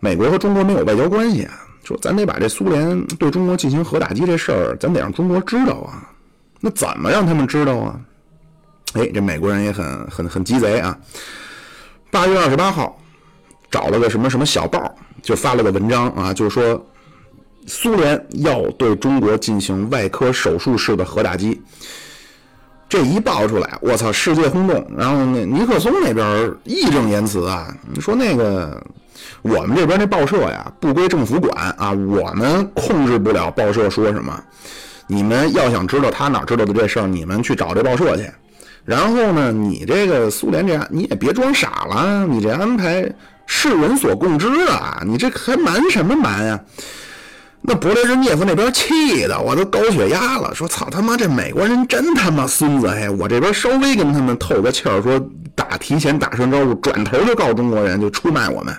[0.00, 6.06] 美国和中国没有外交关系啊，说咱得把这苏联对中国进行核打击这事儿，咱得让中国知道啊。
[6.60, 7.98] 那怎么让他们知道啊？
[8.92, 10.94] 哎，这美国人也很很很鸡贼啊。
[12.10, 13.00] 八月二十八号，
[13.70, 16.86] 找了个什么什么小报，就发了个文章啊，就是说。
[17.66, 21.60] 苏联要对中国进行外科手术式的核打击，
[22.90, 24.84] 这一爆出来，我操，世界轰动。
[24.98, 28.82] 然后那尼克松那边义正言辞啊，说那个
[29.42, 34.38] 我们这边那报社呀，不归政府管啊，我们控制不了报社说什么。
[35.06, 38.28] 你们要想知道他哪知道的这事儿，你们去找这报社去。
[38.84, 43.08] 然后呢，你这个苏联这样，你也别装傻了，你这安排
[43.46, 46.60] 是人所共知啊，你这还瞒什么瞒呀？
[47.62, 52.88] 那勃列日涅夫那边气的我都高血压了，说操他妈这美国人真他妈孙子！
[52.88, 55.20] 嘿，我这边稍微跟他们透个气儿，说
[55.54, 58.74] 打提前打声招呼，转头就告中国人就出卖我们。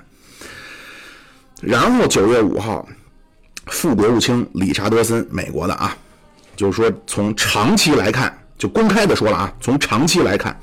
[1.61, 2.88] 然后九月五号，
[3.67, 5.95] 副国务卿理查德森，美国的啊，
[6.55, 10.59] 就是说从长期来看，就公开的说了啊，从长期来看，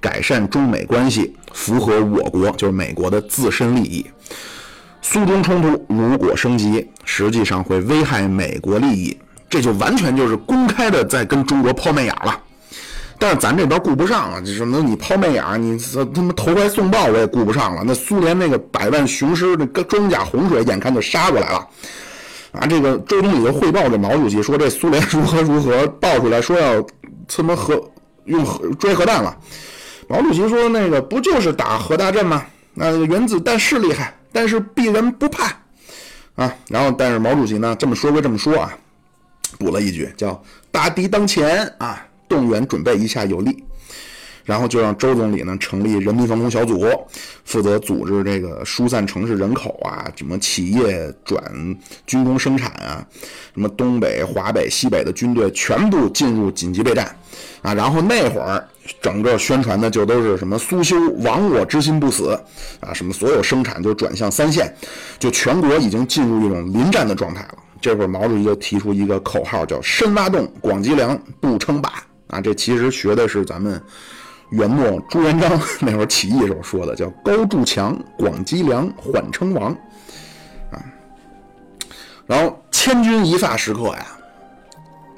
[0.00, 4.06] 改善中美关系符合我国就是美国的自身利益。
[5.02, 9.16] 苏中冲突如果升级，实际上会危害美国利益，
[9.48, 12.38] 这就完全就是公开的在跟中国抛媚眼了。
[13.18, 15.78] 但是咱这边顾不上啊，这什么你抛媚眼，你
[16.14, 17.82] 他妈投怀送抱我也顾不上了。
[17.84, 21.66] 那苏联那个百万雄师，那装甲洪水眼看就杀过来了。
[22.52, 26.84] 啊，这个周总理就汇报给毛主席说，这苏联如何如何，报出来说要
[27.28, 27.82] 他妈核
[28.24, 29.36] 用核追核弹了。
[30.08, 32.42] 毛主席说，那个不就是打核大战吗？
[32.74, 34.14] 那原子弹是厉害。
[34.32, 35.46] 但是鄙人不怕，
[36.36, 38.72] 啊，然后但是毛主席呢这么说归这么说啊，
[39.58, 43.64] 补了一句叫大敌当前啊，动员准备一下有利，
[44.50, 46.84] 然后就让周总理呢成立人民防空小组，
[47.44, 51.40] 负责组织这个疏散城市人口啊，什么企业转
[52.04, 53.06] 军工生产啊，
[53.54, 57.14] 什么东北、华北、西北的军队全部进入紧急备战。
[57.62, 58.66] 啊，然后那会儿
[59.00, 62.36] 整个宣传的就都是什么苏修亡我之心不死
[62.80, 64.74] 啊，什么所有生产就转向三线，
[65.20, 67.58] 就全国已经进入一种临战的状态了。
[67.80, 71.92] 这会儿毛主席就提出一个口号，叫“深挖洞，广积粮，不称霸”。
[72.28, 73.80] 啊，这其实学的是咱们
[74.50, 79.72] 元末朱元璋 那会儿起义时候说的，叫“高筑墙，广积粮，缓称王”。
[80.70, 80.82] 啊，
[82.26, 84.06] 然后千钧一发时刻呀，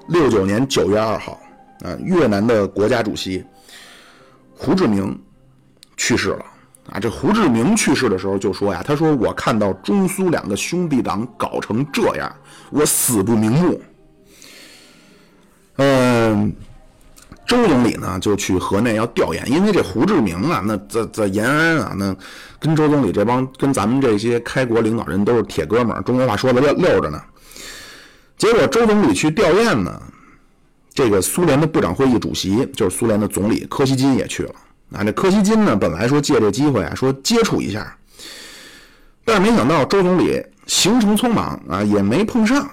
[0.08, 1.38] 六九年九月二号。
[1.82, 3.44] 啊，越南的国家主席
[4.54, 5.20] 胡志明
[5.96, 6.44] 去世了。
[6.92, 12.32] 啊，这胡志明去世的时候就说呀：“他说我看到中苏两个兄弟党搞成这样，
[12.70, 13.80] 我死不瞑目。”
[15.78, 16.54] 嗯，
[17.46, 22.16] 周总理呢就去河内要调研，因为这胡志明啊，那在在延安啊，那
[22.58, 27.20] 跟周总理这帮跟咱们这些开国领导人都是铁哥们儿，中国话说的溜溜着呢。
[28.38, 30.00] 结果周总理去吊唁呢。
[30.94, 34.54] 这个苏联的部长会议主席就是苏联的总理柯西金也去了
[34.92, 35.02] 啊。
[35.02, 37.96] 这柯西金呢，本来说借这机会啊，说接触一下，
[39.24, 42.70] 但是没想到周总理行程匆忙啊，也没碰上。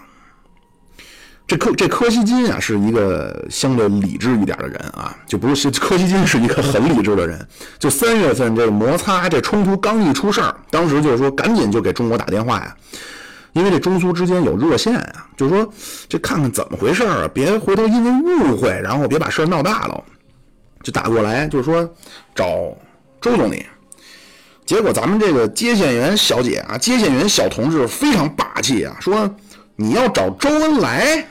[1.49, 7.43] 这柯这柯西金啊，是一个相对理智一点的人啊，就不是柯西金是一个很理智的人。
[7.79, 12.75] 就三月份这摩擦这冲突刚一出事儿，当时就是说赶紧就给中国打电话呀，
[13.53, 15.67] 因为这中苏之间有热线啊，就是说
[16.07, 20.03] 这看看怎么回事儿啊，别回头因为误会，然后别把事儿闹大了，
[20.83, 21.83] 就打过来就是说
[22.35, 22.45] 找
[23.19, 23.65] 周总理。
[24.67, 29.27] 结果咱们这个接线员小姐啊，接线员小同志非常霸气啊，说
[29.75, 31.25] 你要找周恩来。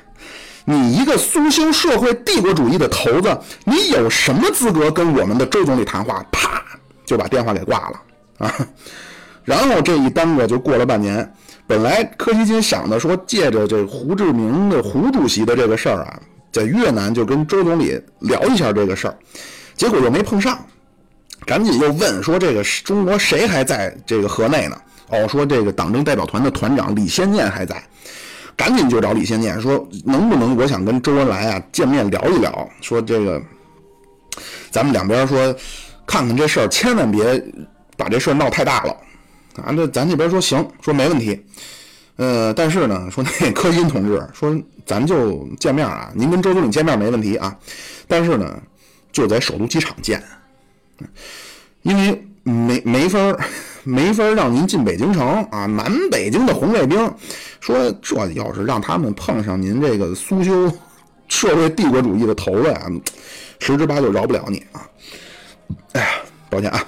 [0.71, 6.23] 你一个苏修社会帝国主义的头子，你有什么资格跟我们的周总理谈话？
[6.31, 6.63] 啪，
[7.07, 8.01] 就把电话给挂了
[8.37, 8.55] 啊！
[9.47, 11.27] 然后这一耽搁就过了半年。
[11.67, 16.21] 本来柯西金想的说，借着这胡志明的胡主席的这个事儿啊，
[16.53, 19.17] 在越南就跟周总理聊一下这个事儿，
[19.75, 20.63] 结果又没碰上，
[21.47, 24.77] 赶紧又问说这个中国谁还在这个河内呢？
[25.09, 27.83] 哦，说这个党政代表团的团长李先念还在。
[28.59, 33.41] 赶紧就找李先念说，能不能我想跟周恩来啊见面聊一聊，说这个
[34.69, 35.55] 咱们两边说
[36.05, 37.41] 看看这事儿，千万别
[37.97, 38.91] 把这事儿闹太大了
[39.63, 39.71] 啊！
[39.71, 41.41] 那咱这边说行，说没问题。
[42.17, 44.53] 呃，但是呢，说那柯金同志说，
[44.85, 47.57] 咱就见面啊，您跟周总理见面没问题啊，
[48.09, 48.61] 但是呢，
[49.13, 50.21] 就在首都机场见，
[51.83, 53.39] 因为没没法儿。
[53.89, 55.65] 没法让您进北京城啊！
[55.65, 57.11] 南北京的红卫兵
[57.59, 60.71] 说，这要是让他们碰上您这个苏修
[61.27, 62.87] 社会帝国主义的头子呀，
[63.59, 64.87] 十之八九饶不了你啊！
[65.93, 66.09] 哎呀，
[66.51, 66.85] 抱歉啊，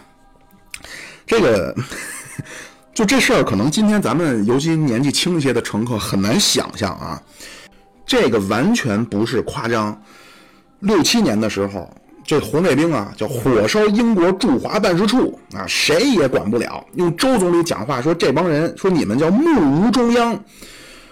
[1.26, 1.74] 这个
[2.92, 7.22] 就这事儿，可能今天咱们尤其年纪轻一些的乘客很难想象啊，
[8.04, 9.98] 这个完全不是夸张。
[10.80, 11.90] 六七年的时候。
[12.30, 16.86] 这红卫兵啊，叫火烧英国驻华办事处啊，谁也管不了。
[16.94, 20.40] 用周总理讲话说，这帮人说你们叫目无中央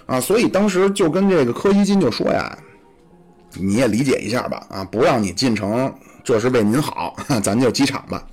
[0.07, 2.57] 啊，所以当时就跟这个柯西金就说呀，
[3.55, 5.93] 你也理解一下吧啊，不让你进城，
[6.23, 8.25] 这是为您好， 咱就机场吧。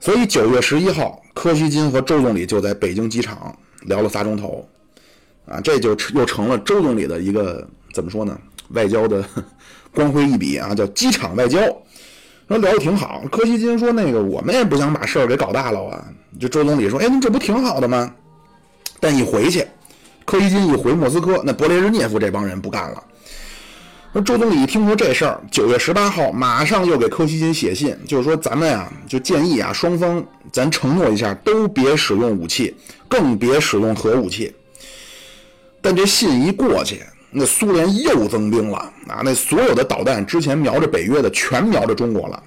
[0.00, 4.68] 所以九月十一号，柯西金和周总理就在北京机场聊了仨钟头
[5.46, 7.64] 啊，这就又成了周总理的一个
[7.94, 8.36] 怎么说呢，
[8.70, 9.24] 外交的。
[9.96, 11.58] 光辉一笔啊，叫机场外交，
[12.48, 13.22] 说聊得挺好。
[13.32, 16.04] 柯西金说：“那个我们也不想把事儿给搞大了啊。”
[16.38, 18.12] 就周总理说：“哎，您这不挺好的吗？”
[19.00, 19.66] 但一回去，
[20.26, 23.02] 柯西金一回莫斯科，那勃列日涅夫这帮人不干了。
[24.12, 30.22] 说周总理一听说这事儿，九月十八号马上又给柯西金写信，就是说咱们呀，就建议啊，双方
[30.52, 32.76] 咱承诺一下，都别使用武器，
[33.08, 34.54] 更别使用核武器。
[35.80, 37.00] 但这信一过去。
[37.38, 39.20] 那苏联又增兵了啊！
[39.22, 42.42] 那所有的导弹之前瞄着北约的，全瞄着中国了。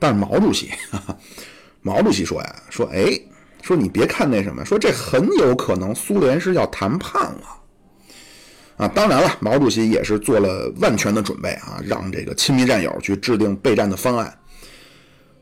[0.00, 0.72] 但是毛主席，
[1.80, 3.16] 毛主席说呀，说哎，
[3.62, 7.42] 说你别看那什么，说这很有可能苏联是要谈判了
[8.78, 8.88] 啊！
[8.88, 14.36] 当然了，毛主席也是做了万全的准备啊，让这个亲密战友去制定备战的方案。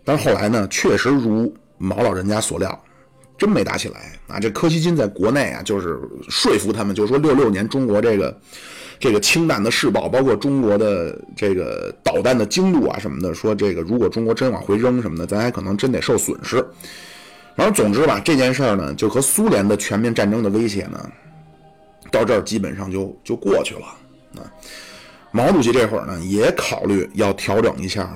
[0.04, 2.84] 但是后来呢，确实如毛老人家所料。
[3.36, 4.38] 真没打起来啊！
[4.38, 8.40] 这柯西金在国内啊，就是说服他们，就说六六年中国这个
[8.98, 16.64] 这个氢弹的试爆，包括中国的这个导弹的精度啊什么的，说这个如果中国真往回扔什么的，咱还可能真得受损失。
[17.56, 21.10] 然后总之吧，这件事儿呢，就和苏联的全面战争的威胁呢，
[22.10, 23.86] 到这儿基本上就就过去了
[24.36, 24.46] 啊。
[25.32, 28.08] 毛主席这会儿呢，也考虑要调整一下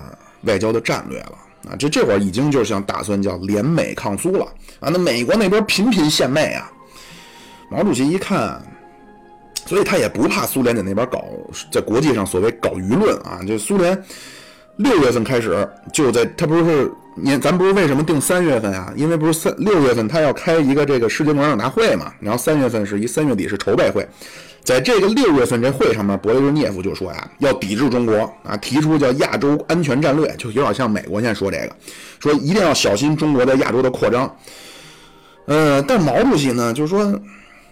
[0.43, 1.33] 外交的战略了。
[1.67, 4.45] 啊，这这会儿已经就想打算叫联美抗苏了
[4.81, 4.89] 啊！
[4.93, 6.71] 那美国那边频频献媚啊，
[7.71, 8.63] 毛主席一看，
[9.67, 11.25] 所以他也不怕苏联在那边搞，
[11.71, 13.41] 在国际上所谓搞舆论啊。
[13.47, 14.01] 就苏联
[14.77, 18.93] 六月份开始就在，他不是你，咱不是为什么定三月份啊？
[18.97, 24.09] 因为不是三六月份他要开一个这个世界共产党大会嘛，然后三月份是一三月底是筹备会。
[24.65, 31.77] 在这个六月份这会上面，勃列日涅夫就说呀，要抵制中国啊，提出叫亚洲安全战略，就有点像美国现在说这个，
[32.21, 34.37] 说一定要小心中国在亚洲的扩张。
[35.47, 37.19] 呃，但毛主席呢，就是说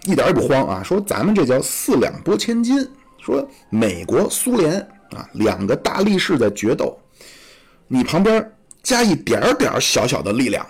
[0.05, 2.75] 一点也不慌啊，说咱们这叫四两拨千斤，
[3.23, 4.79] 说美国、苏联
[5.11, 6.97] 啊两个大力士在决斗，
[7.87, 10.65] 你旁边加一点点小小的力量，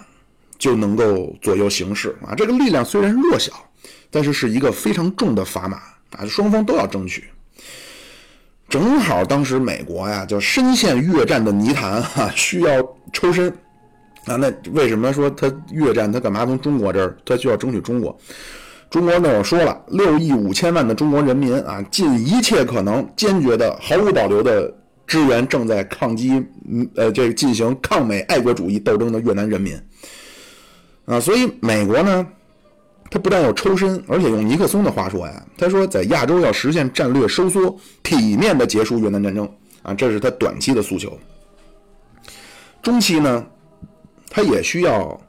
[0.60, 2.36] 就能够左右形势啊。
[2.36, 3.54] 这个力量虽然弱小，
[4.12, 5.80] 但是是一个非常重的砝码。
[6.12, 7.26] 啊，双方都要争取。
[8.70, 13.50] 正好当时美国呀，就深陷越战的泥潭哈， 需要抽身。
[14.26, 18.18] 啊，那为什么说他越战，他干嘛从中国这儿，他需要争取中国？
[18.90, 24.74] 中国那我说了，六亿五千万的中国人民啊，尽一切可能，坚决的、毫无保留的
[25.06, 26.44] 支援正在抗击，
[26.96, 29.78] 呃，这进行抗美爱国主义斗争的越南人民。
[31.06, 32.28] 啊，所以美国呢？
[33.10, 39.50] 他不但要抽身，而且用尼克松的话说呀，他说在亚洲要实现战略收缩，体面的结束越南战争
[39.82, 41.18] 啊，这是他短期的诉求。
[42.82, 43.46] 中期呢，
[44.30, 45.20] 他也需要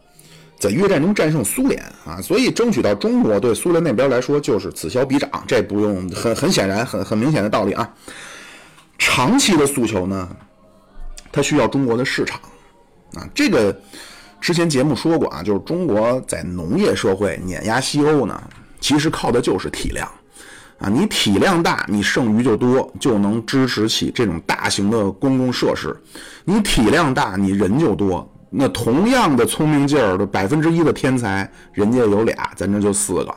[0.58, 7.94] 在越战中战胜苏联啊，所以争取到中国对苏联那边来说就是此消彼长，这不用很很显然很很明显的道理啊。
[8.98, 10.28] 长期的诉求呢，
[11.30, 12.40] 他需要中国的市场
[13.14, 13.80] 啊，这个。
[14.40, 18.40] 之前节目说过啊，就是中国在农业社会碾压西欧呢，
[18.80, 20.08] 其实靠的就是体量
[20.78, 20.88] 啊。
[20.88, 25.94] 你体量大，你剩余就多，就能支持起这种大型的公共设施。
[26.44, 28.26] 你体量大，你人就多。
[28.50, 33.34] 那同样的聪明劲儿的百分之一的天才，人家有俩，咱这就四个。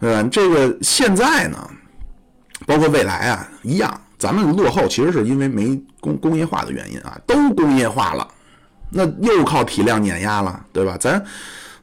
[0.00, 1.70] 嗯，这个现在呢，
[2.64, 8.26] 包括未来啊，一样，咱们落后其实是因为没工工业化的原因啊，都工业化了。
[8.94, 10.96] 那又靠体量碾压了，对吧？
[10.98, 11.20] 咱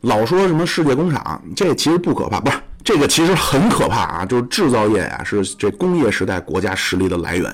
[0.02, 4.26] 老说什么世界工厂，这其实不可怕，不是这个其实很可怕啊！
[4.26, 7.54] 就是制造业呀，是这工业时代国家实力的来源。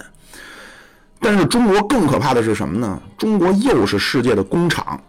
[1.19, 3.01] 但是中国更可怕的是什么呢？
[3.17, 5.01] 中国又是世界的工厂，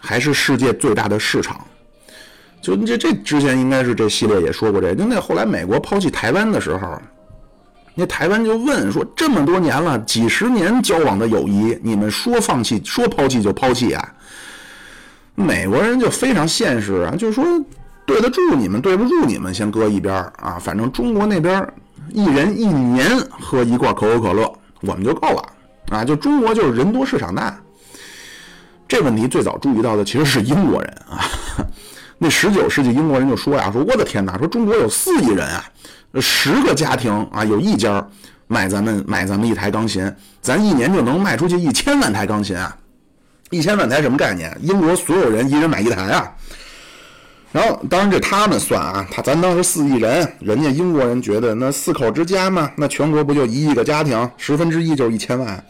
[0.00, 1.60] 还是世界最大的市场。
[2.60, 7.00] 就这这之前应该是这系列也说过这，就那后来美国抛弃台湾的时候。
[7.94, 14.14] 那台湾就问说：“这么多年了，几十年交往的友谊，你们说放弃、说抛弃就抛弃啊？”
[15.34, 17.44] 美国人就非常现实啊，就是说
[18.06, 20.58] 对得住你们，对不住你们，先搁一边啊。
[20.60, 21.66] 反正中国那边
[22.10, 24.50] 一人一年喝一罐可口可乐，
[24.82, 25.42] 我们就够了
[25.90, 26.04] 啊。
[26.04, 27.58] 就中国就是人多市场大，
[28.88, 31.24] 这问题最早注意到的其实是英国人啊。
[32.22, 35.64] 那十九世纪英国人就说呀：“说我的天哪，说中国有四亿人啊。”
[36.20, 38.06] 十个家庭啊，有一家
[38.46, 42.76] 买咱们买咱们一台钢琴，咱一年就能卖出去一千万台钢琴啊！
[43.50, 44.56] 一千万台什么概念？
[44.62, 46.30] 英国所有人一人买一台啊！
[47.50, 55.64] 然后，当然这他们算啊，他咱当时四亿人，人家英国人觉得那四口之家嘛，那全国不就一亿个家庭，十分之一就是一千万。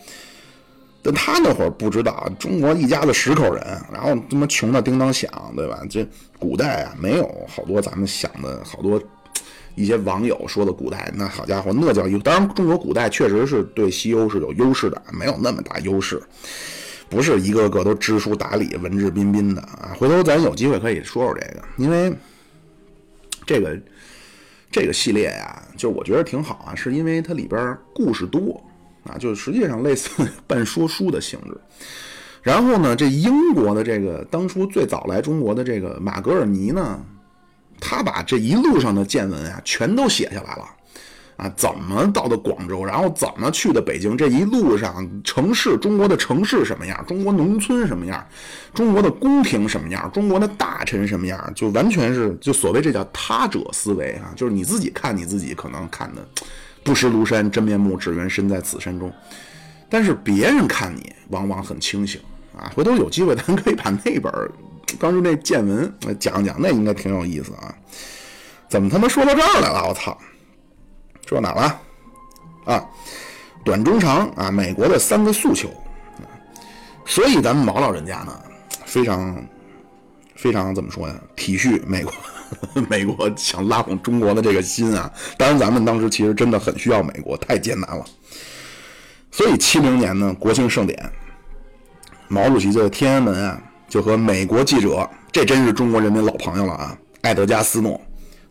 [1.03, 5.83] 但他那会儿不知道，中国一家子十口人，然后他妈穷的叮当响，对吧？
[5.91, 6.07] 这
[6.39, 9.03] 古代啊，没有好多咱们想的好多。
[9.75, 12.19] 一些网友说的古代，那好家伙，那叫优。
[12.19, 16.23] 当然，中国古代确实是对西欧是有优势的，没有那么大优势，
[17.09, 19.97] 不是一个个都知书达理、文质彬彬的啊。
[19.99, 22.15] 回头咱有机会可以说说这个，因为
[23.47, 23.81] 这个
[24.71, 28.63] 这个系列呀，就我觉得挺好啊，是因为它里边故事多
[29.05, 30.11] 啊，就是实际上类似
[30.47, 31.57] 半说书的性质。
[32.43, 37.01] 然后呢，这英国的这个当初最早来中国的这个马格尔尼呢。
[37.85, 40.65] 他把这一路上的见闻啊，全都写下来了，
[41.37, 48.25] 啊，怎么到的广州，然后怎么去的北京，这一路上城市，中国的城市什么样，中国农村什么样，
[48.73, 56.25] 中国的宫廷什么样，中国的大臣什么样，就完全是就所谓这叫他者思维啊，就是你自己看你自己可能看的
[56.85, 59.13] 不识庐山真面目，只缘身在此山中，
[59.89, 62.21] 但是别人看你往往很清醒
[62.57, 64.33] 啊，回头有机会咱可以把那本。
[65.01, 67.75] 当时那见闻讲讲，那应该挺有意思啊！
[68.69, 69.89] 怎么他妈说到这儿来了？
[69.89, 70.19] 我操！
[71.27, 71.81] 说到哪了？
[72.67, 72.91] 啊，
[73.65, 75.71] 短中长啊，美国的三个诉求。
[77.07, 78.39] 所以咱们毛老人家呢，
[78.85, 79.43] 非常
[80.37, 81.15] 非常怎么说呀？
[81.37, 82.13] 体恤美国，
[82.89, 85.11] 美国想拉拢中国的这个心啊！
[85.37, 88.05] 当然，咱们当时其实真的很需要美国，太艰难了。
[89.31, 91.13] 所以七零年呢，国庆盛典，
[92.29, 93.63] 毛主席在天安门啊。
[93.89, 96.99] 就和美国记者，这真是中国人民老朋友了啊！
[97.21, 98.01] 艾德加·斯诺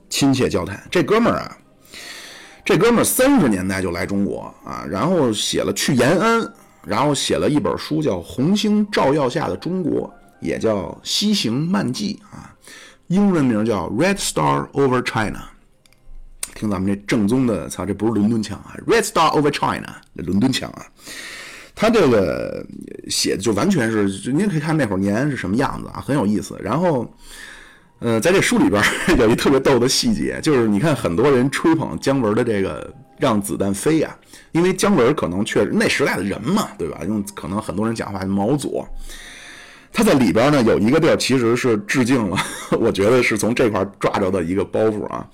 [0.07, 0.79] 亲切交谈。
[0.91, 1.57] 这哥们儿啊，
[2.63, 6.53] 这哥们儿三十年代就来中国啊，然后写了去延安，
[6.85, 10.07] 然后写了一本书叫《红星照耀下的中国》，
[10.41, 12.53] 也叫《西行漫记》啊，
[13.11, 15.39] 英文名叫《Red Star Over China》。
[16.57, 19.85] 听咱们这正宗的，操，这不是伦敦腔啊，《Red Star Over China》
[20.15, 20.85] 这伦敦腔啊。
[21.75, 22.65] 他这个
[23.09, 26.57] 写的就完全是，您可以看那会儿年是什么样子啊，很有意思。
[26.63, 27.05] 然后，
[27.99, 28.81] 呃，在这书里边
[29.19, 34.15] 有一特别逗的细节，就是你看很多人吹捧姜文的这个让子弹飞呀，
[34.53, 37.01] 因为姜文可能确实那时代的人嘛，对吧？
[37.05, 38.87] 用可能很多人讲话毛左，
[39.93, 42.37] 他在里边呢有一个地儿其实是致敬了，
[42.79, 45.27] 我觉得是从这块抓着的一个包袱啊。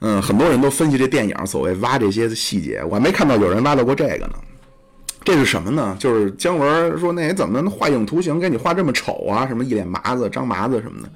[0.00, 4.34] 嗯，很多人都分析这电影，所谓挖这些细节，我还没看到有人挖到过这个呢。
[5.24, 5.96] 这是什么呢？
[5.98, 9.46] 就是姜文说那怎么画影图形给你画这么丑啊？
[9.46, 11.08] 什么一脸麻子、张麻子什么的。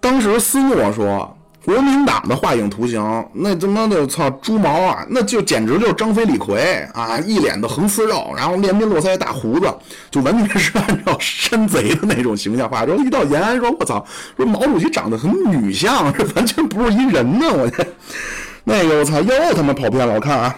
[0.00, 3.02] 当时斯诺说，国民党的画影图形，
[3.32, 5.06] 那他妈的操猪毛啊！
[5.08, 9.74] 那就简直就是张飞李逵啊，一脸的横丝肉，然后连鬓络腮大胡子，
[10.10, 12.84] 就完全是按照山贼的那种形象画。
[12.84, 14.04] 然后一到延安，说我操，
[14.36, 17.46] 说毛主席长得很女相，这 完全不是一人呢！
[17.50, 17.86] 我这
[18.64, 20.12] 那个我操，又他妈跑偏了。
[20.12, 20.54] 我看啊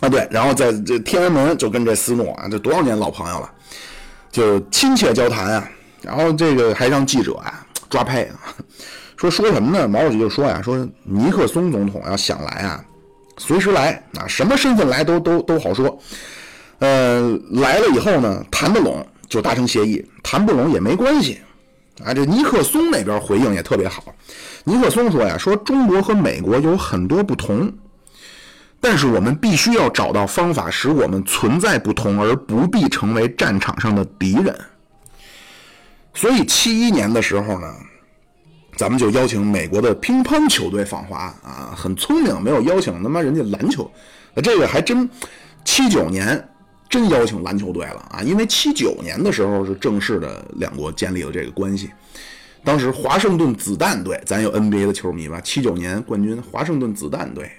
[0.00, 3.50] 啊对，然后在这天安门就跟这斯诺啊，这多少年老朋友了，
[4.30, 5.68] 就亲切交谈啊，
[6.02, 8.36] 然后这个还让记者啊抓拍啊。
[9.16, 9.88] 说说什么呢？
[9.88, 12.84] 毛主席就说呀：“说尼克松总统要想来啊，
[13.38, 15.98] 随时来啊，什么身份来都都都好说。
[16.80, 21.40] 呃，来了以后呢，谈得拢就达成协议，谈不拢也没关系。
[22.04, 24.04] 啊，这尼克松那边回应也特别好。
[24.64, 27.72] 尼克松说呀：说中国和美国有很多不同，
[28.82, 34.54] 但是我们必须要找到方法，使我们存在不同，而不必成为战场上的敌人。
[36.12, 37.74] 所以七一年的时候呢。”
[38.76, 43.90] 咱们就邀请美国的乒乓球队访华啊，很聪明，没有邀请他妈人家篮球，
[44.42, 45.08] 这个还真
[45.64, 46.46] 七九年
[46.90, 51.90] 真邀请篮球队了啊，因为七九年的时候是正式的两国建立了这个关系，
[52.62, 57.50] 当时华盛顿子弹队，咱有 NBA 的球迷吧，七九年冠军华盛顿子弹队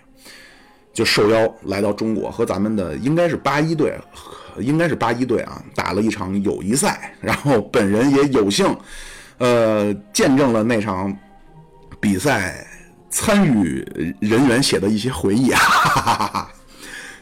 [0.93, 3.97] 就受邀来到中国，和咱们的应该是八一队，
[4.59, 8.67] 应该是八一队啊，打了一场友谊赛，然后本人也有幸。
[9.37, 11.15] 呃，见证了那场
[11.99, 12.65] 比赛
[13.09, 13.85] 参与
[14.19, 16.51] 人员写的一些回忆啊，哈哈哈哈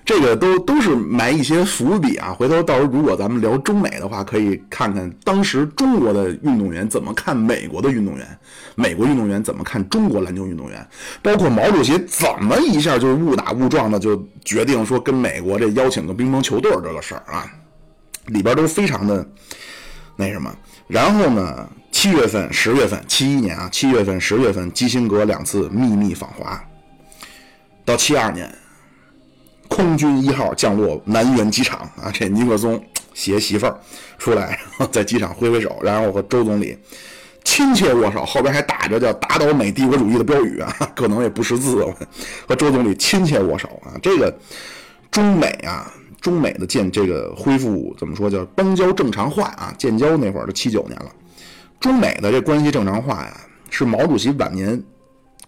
[0.05, 2.31] 这个都都是埋一些伏笔啊。
[2.31, 8.39] 回头到时候如果咱们聊中美的话，可以看看当时中国的运动员怎么看美国的运动员，
[8.75, 10.87] 美国运动员怎么看中国篮球运动员，
[11.21, 17.51] 包括毛主席怎么一下就误打误撞的就决定说跟美国这邀请个乒乓球队这个事儿啊，
[18.27, 19.27] 里边都非常的
[20.15, 20.55] 那什么。
[20.87, 21.67] 然后呢？
[21.97, 26.61] 七月份、十月份，七一年啊，七月份、十月份，基辛格两次秘密访华。
[27.85, 28.53] 到七二年，
[29.69, 32.83] 空军一号降落南苑机场啊，这尼克松
[33.13, 33.79] 携媳妇儿
[34.17, 34.59] 出来，
[34.91, 36.77] 在机场挥挥手，然后和周总理
[37.45, 41.81] 亲切握手，后边还打着叫“打倒美帝国主义”的标语啊， 可能也不识字，
[42.45, 43.95] 和周总理亲切握手啊。
[44.03, 44.37] 这个
[45.09, 45.89] 中美啊。
[46.21, 49.71] 中美的建这个恢复怎么说叫邦交正常化啊？
[49.77, 51.05] 建交那会儿都七九年了，
[51.79, 53.37] 中美的这关系正常化呀，
[53.69, 54.81] 是毛主席晚年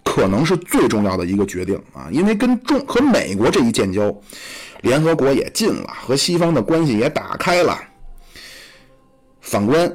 [0.03, 2.07] 可能是最重要的一个决定啊！
[2.11, 4.15] 因为跟中和美国这一建交，
[4.81, 7.77] 联合国也进了，和西方的关系也打开了。
[9.41, 9.93] 反观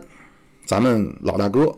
[0.66, 1.72] 咱们老大哥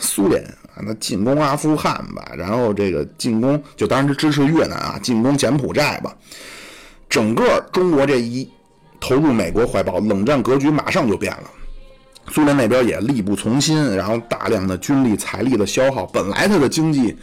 [0.00, 0.42] 苏联
[0.74, 6.14] 啊，那进攻阿富汗吧，然后这个进攻就当然是支持越南啊，进攻柬埔寨吧。
[7.08, 8.48] 整个中国这一
[9.00, 11.50] 投入美国怀抱，冷战格局马上就变了。
[12.32, 16.06] 苏联那边也力不从心，然后大量的军力财力的消耗。
[16.06, 17.16] 本来它的经济，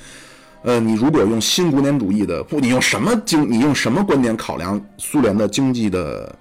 [0.64, 6.34] 呃，你如果用新古典主义的不，你用什么经，你用什么观点考量苏联的经济的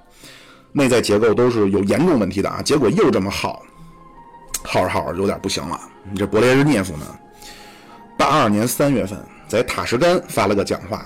[0.72, 2.60] 内在结构都是有严重问题的啊。
[2.62, 3.62] 结果又这么耗，
[4.64, 5.80] 耗着耗着有点不行了。
[6.10, 7.06] 你这勃列日涅夫呢，
[8.18, 11.04] 八二年三月份在塔什干发了个讲话。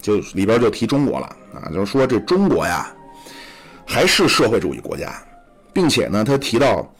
[0.00, 2.92] 就里边就提中国了啊，就是说这中国呀，
[3.86, 5.12] 还是社会主义国家，
[5.72, 6.92] 并且呢，他提到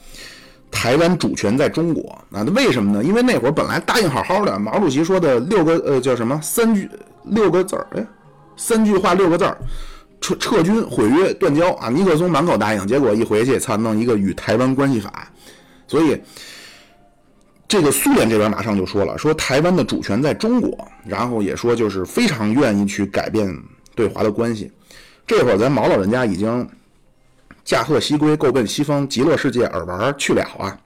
[0.73, 3.05] 台湾主权在中国啊，那为什么呢？
[3.05, 6.90] 因为那会儿本来答应好好的，毛主席说的六个呃叫什么三句
[7.27, 8.05] 六个字儿，哎，
[8.57, 9.57] 三句话六个字儿，
[10.20, 15.31] 撤撤军毁约断交啊，尼克松满口答应，结果一回去才弄一个与台湾关系法，
[15.86, 16.20] 所以。
[17.69, 23.51] 这个苏联这边马上就说了，说台湾的主权在中国，然后也说就是非常愿意去改变
[23.94, 24.70] 对华的关系。
[25.27, 26.69] 这会儿咱毛老人家已经
[27.64, 30.78] 驾鹤西归，够奔西方极乐世界而玩去了啊。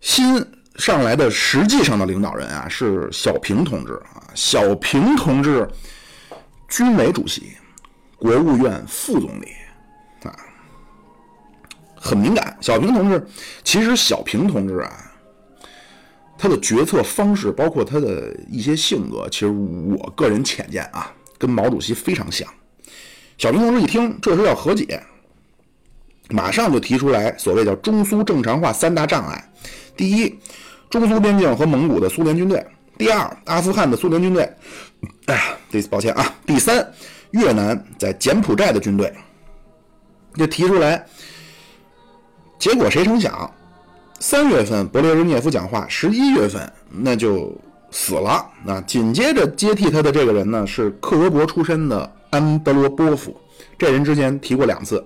[0.00, 0.44] 新
[0.76, 5.68] 上来的实际上的领导人啊是小平同志啊，小平同志，
[6.68, 7.52] 军委主席，
[8.16, 9.48] 国务院副总理
[10.24, 10.34] 啊，
[11.94, 12.56] 很敏感。
[12.60, 13.26] 小平同志，
[13.62, 15.08] 其实小平同志啊。
[16.38, 22.48] 他的决策方式，包括他的一些性格，其实我个人浅见啊，跟毛主席非常像。
[23.38, 25.00] 小平同志一听这是要和解，
[26.32, 29.52] 马上就提出来所谓叫中苏正常化三大障碍：
[29.96, 30.38] 第一，
[30.90, 32.58] 中苏边境和蒙古的苏联军队；
[32.98, 34.42] 第二，阿富汗的苏联军队；
[35.26, 36.86] 哎呀，对，抱歉啊；第三，
[37.32, 39.12] 越南在柬埔寨的军队。
[40.34, 41.04] 就提出来，
[42.58, 43.50] 结果谁成想？
[44.18, 47.54] 三月份，勃列日涅夫讲话；十一月份，那就
[47.90, 48.48] 死了。
[48.64, 53.36] 那紧接着接替他的这个人呢，是克格勃出身的安德罗波夫。
[53.78, 55.04] 这人之前提过两次，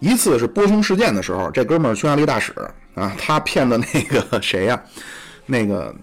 [0.00, 2.52] 一次是波匈事件的时候，这哥们儿匈牙利大使
[2.94, 4.82] 啊，他骗的那个 谁呀？
[5.46, 5.94] 那个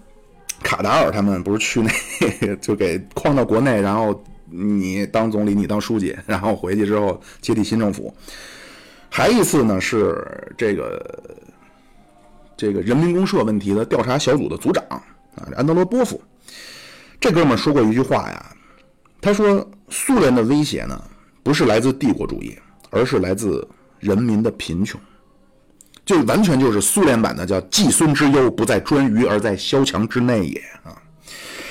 [0.62, 8.14] 卡达尔他们不是去那就给诓到国内，然后你当总理，你当书记，然后回去之后接替新政府。
[9.10, 11.34] 还一次呢是这个
[12.56, 15.02] 这个人民公社问题的调查小组的组长啊，
[15.56, 16.20] 安德罗波夫。
[17.18, 18.56] 这哥们说过一句话呀，
[19.20, 21.02] 他说苏联的威胁呢
[21.42, 22.56] 不是来自帝国主义，
[22.90, 23.66] 而是来自
[24.00, 25.00] 人民的贫穷。
[26.04, 30.96] 就完全就是苏联版的，叫“季孙之忧不在颛臾，而在萧墙之内也”啊！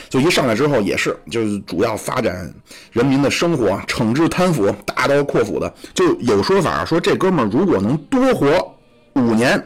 [0.10, 2.54] 就一上来之后也是，就是主要发展
[2.92, 5.74] 人民的生活，惩治贪腐，大刀阔斧的。
[5.94, 8.76] 就有说法说，这哥们儿如果能多活
[9.16, 9.62] 五年，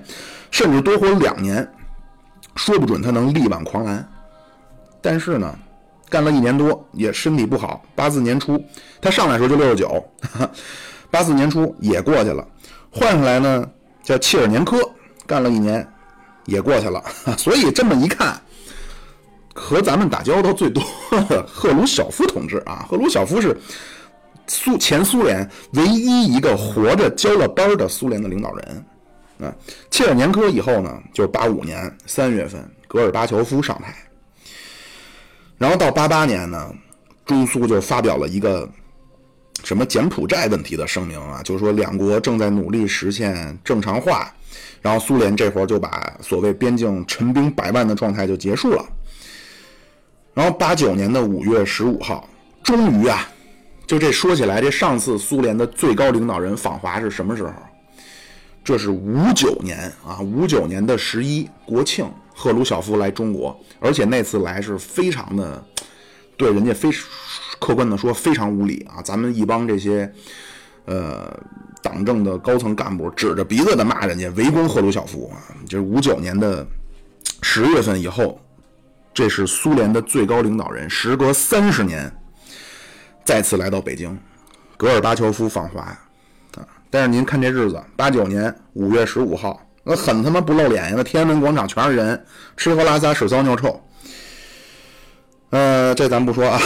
[0.50, 1.70] 甚至多活两年，
[2.56, 4.10] 说不准他能力挽狂澜。
[5.02, 5.54] 但是呢，
[6.10, 7.84] 干了一年多也身体不好。
[7.94, 8.64] 八四年初，
[9.02, 10.04] 他上来时候就六十九，
[11.12, 12.48] 八四年初也过去了，
[12.90, 13.70] 换下来呢。
[14.04, 14.80] 叫切尔年科，
[15.28, 15.88] 干了一年，
[16.46, 17.04] 也过去了。
[17.38, 18.36] 所以这么一看，
[19.54, 20.84] 和咱们打交道最多
[21.30, 23.56] 的赫鲁晓夫同志啊，赫鲁晓夫是
[24.48, 28.86] 苏前苏联唯一一个活着交了班的苏联的领导人
[29.40, 29.54] 啊。
[29.92, 33.96] 切尔年科以后呢，就是八五年三月份，戈尔巴乔夫上台，
[35.60, 36.74] 然后到八八年呢，
[37.24, 38.68] 中苏就发表了一个。
[39.64, 41.42] 什么柬埔寨问题的声明啊？
[41.44, 44.34] 就是说两国正在努力实现正常化，
[44.82, 48.86] 然后苏联这会儿就把所谓边境陈兵百万的状态就结束了。
[50.34, 52.28] 然后八九年的五月十五号，
[52.64, 53.30] 终于啊，
[53.86, 57.52] 就这说起来，这上次苏联的最高领导人访华是什么时候？
[58.64, 65.64] 这是五九年啊，五九年的十一国庆，赫鲁晓夫来中国，而且那次来是非常的
[66.38, 66.90] 对人家非。
[67.62, 69.04] 客观的说，非常无理啊！
[69.04, 70.12] 咱们一帮这些，
[70.86, 71.32] 呃，
[71.84, 75.38] 党政的高层干部指着鼻子的骂人家，围攻赫鲁晓夫啊！
[75.68, 76.66] 就是五九年的
[77.44, 78.42] 十月份以后，
[79.14, 82.12] 这是苏联的最高领导人，时隔三十年
[83.24, 84.18] 再次来到北京，
[84.76, 86.68] 戈尔巴乔夫访华啊！
[86.90, 90.94] 但是您看这日子，八九年五月十五号，那很他妈不露脸呀！
[90.98, 92.26] 那天安门广场全是人，
[92.58, 93.80] 吃喝拉撒，屎骚尿臭。
[95.52, 96.60] 呃，这咱不说啊。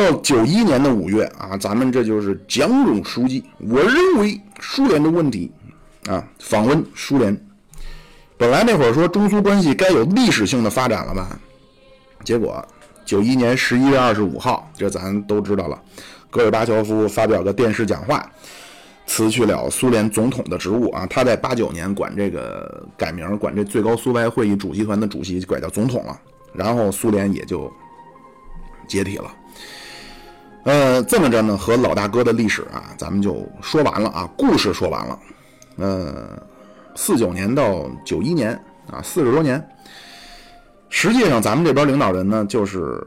[0.00, 5.52] 到九一年的五月啊，咱们这就是蒋总书记，我认为苏联的问题
[6.08, 7.38] 啊，访问苏联。
[8.38, 11.38] 本来那会儿说中苏关系该有历史性的发展了吧，
[12.24, 12.66] 结果
[13.04, 15.78] 九一年十一月二十五号，这咱都知道了，
[16.30, 18.26] 戈尔巴乔夫发表个电视讲话，
[19.06, 21.06] 辞去了苏联总统的职务啊。
[21.10, 26.18] 他在八九年管这个改名，管这最高苏维埃会议主席团的主席改叫总统了，
[26.54, 27.70] 然后苏联也就
[28.88, 29.30] 解体了。
[30.64, 35.18] 呃，这么着呢，和老大哥的历史啊，咱们就说完了啊，故事说完了。
[35.76, 36.42] 呃，
[36.94, 38.52] 四九年到九一年
[38.90, 39.66] 啊，四十多年。
[40.92, 43.00] 实际上，咱们这边领导人呢，就是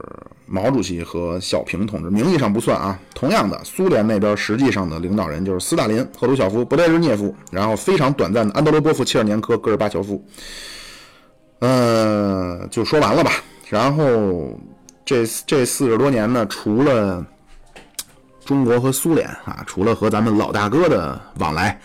[0.46, 2.98] 毛主席和小平同志，名义上不算啊。
[3.14, 10.24] 同样的，苏联那边实际上的领导人就是斯大林、赫鲁晓夫、布列日涅夫，然后非常短暂的安德罗波夫、切尔年科、戈尔巴乔夫。
[11.58, 13.32] 呃，就说完了吧。
[13.68, 14.58] 然后
[15.04, 17.24] 这这四十多年呢，除了
[18.44, 21.80] 中国和苏联啊，除了和咱们老大哥的往来，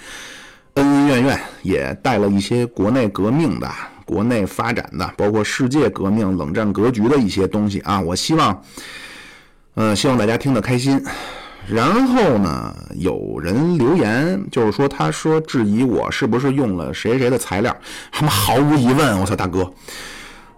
[0.75, 3.69] 恩恩怨怨，也带了一些国内革命的、
[4.05, 7.99] 国内发展的，包括世界革命、冷战格局的一些东西啊。
[7.99, 8.63] 我希望，
[9.75, 11.01] 呃，希望大家听得开心。
[11.67, 17.75] 然后呢，有人留言，就是说，他说质疑我是不是用了谁谁的材料，
[18.11, 19.71] 他们毫无疑问，我操，大哥。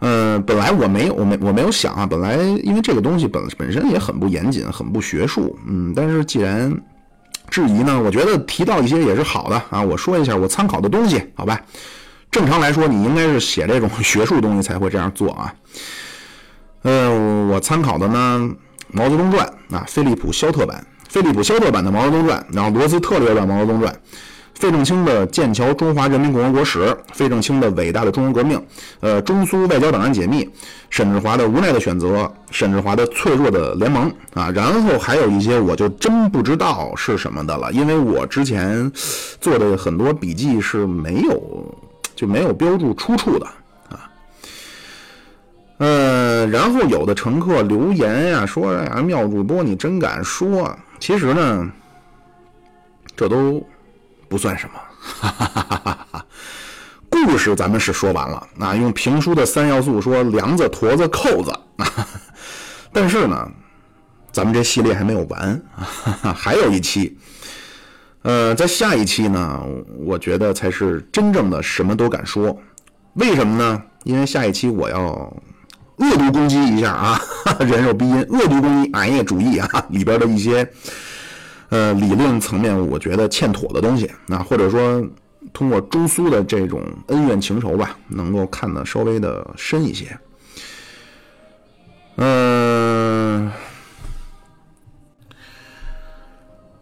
[0.02, 2.08] 嗯，本来我没有，我没我没有想啊。
[2.08, 5.56] 本来因为这个东西本本身也很不严谨，很不学术。
[5.68, 6.76] 嗯，但是既然
[7.50, 9.82] 质疑呢，我觉得提到一些也是好的啊。
[9.82, 11.62] 我说一下我参考的东西，好吧？
[12.32, 15.54] 正常来说，你应该是写这种学术东西才会这样做啊。
[16.82, 18.40] 呃，我参考的呢，
[18.88, 19.46] 《毛泽东传》
[19.76, 23.94] 啊，菲利普肖特版，菲利普肖特版的《毛泽东传》，然后罗斯特略版《毛泽东传》。
[24.54, 26.80] 费正清的《剑桥中华人民共和国史》，
[27.14, 28.60] 费正清的《伟大的中国革命》，
[29.00, 30.48] 呃，中苏外交档案解密，
[30.92, 32.18] 沈志华的《无奈的选择》，
[32.52, 38.92] 沈志华的《脆弱的联盟》啊，然后还有一些我就真不知道是什么的了，因为我之前
[39.40, 41.76] 做的很多笔记是没有
[42.16, 43.48] 就没有标注出处的
[43.90, 44.12] 啊。
[45.80, 51.68] 呃，然后有的乘客留言呀，说呀，妙主播你真敢说，其实呢，
[53.16, 53.66] 这都。
[54.32, 54.80] 不算什么，
[57.12, 58.48] 故事咱们是说完了。
[58.56, 61.52] 那用评书的三要素说：梁子、坨子、扣子。
[62.94, 63.52] 但是呢，
[64.32, 65.62] 咱们这系列还没有完，
[66.34, 67.18] 还有一期。
[68.22, 69.62] 呃，在下一期呢，
[70.00, 72.58] 我觉得才是真正的什么都敢说。
[73.16, 73.84] 为什么呢？
[74.06, 75.02] 因为下一期我要
[75.98, 77.20] 恶毒攻击一下啊，
[77.60, 80.72] 人肉逼音，恶毒攻击俺也主义啊里边的一些
[81.72, 85.04] 呃理论层面我觉得欠妥的东西，那或者说
[85.52, 90.16] 通过中苏的这种恩怨情仇吧，能够看得稍微的深一些。
[92.18, 93.52] 嗯。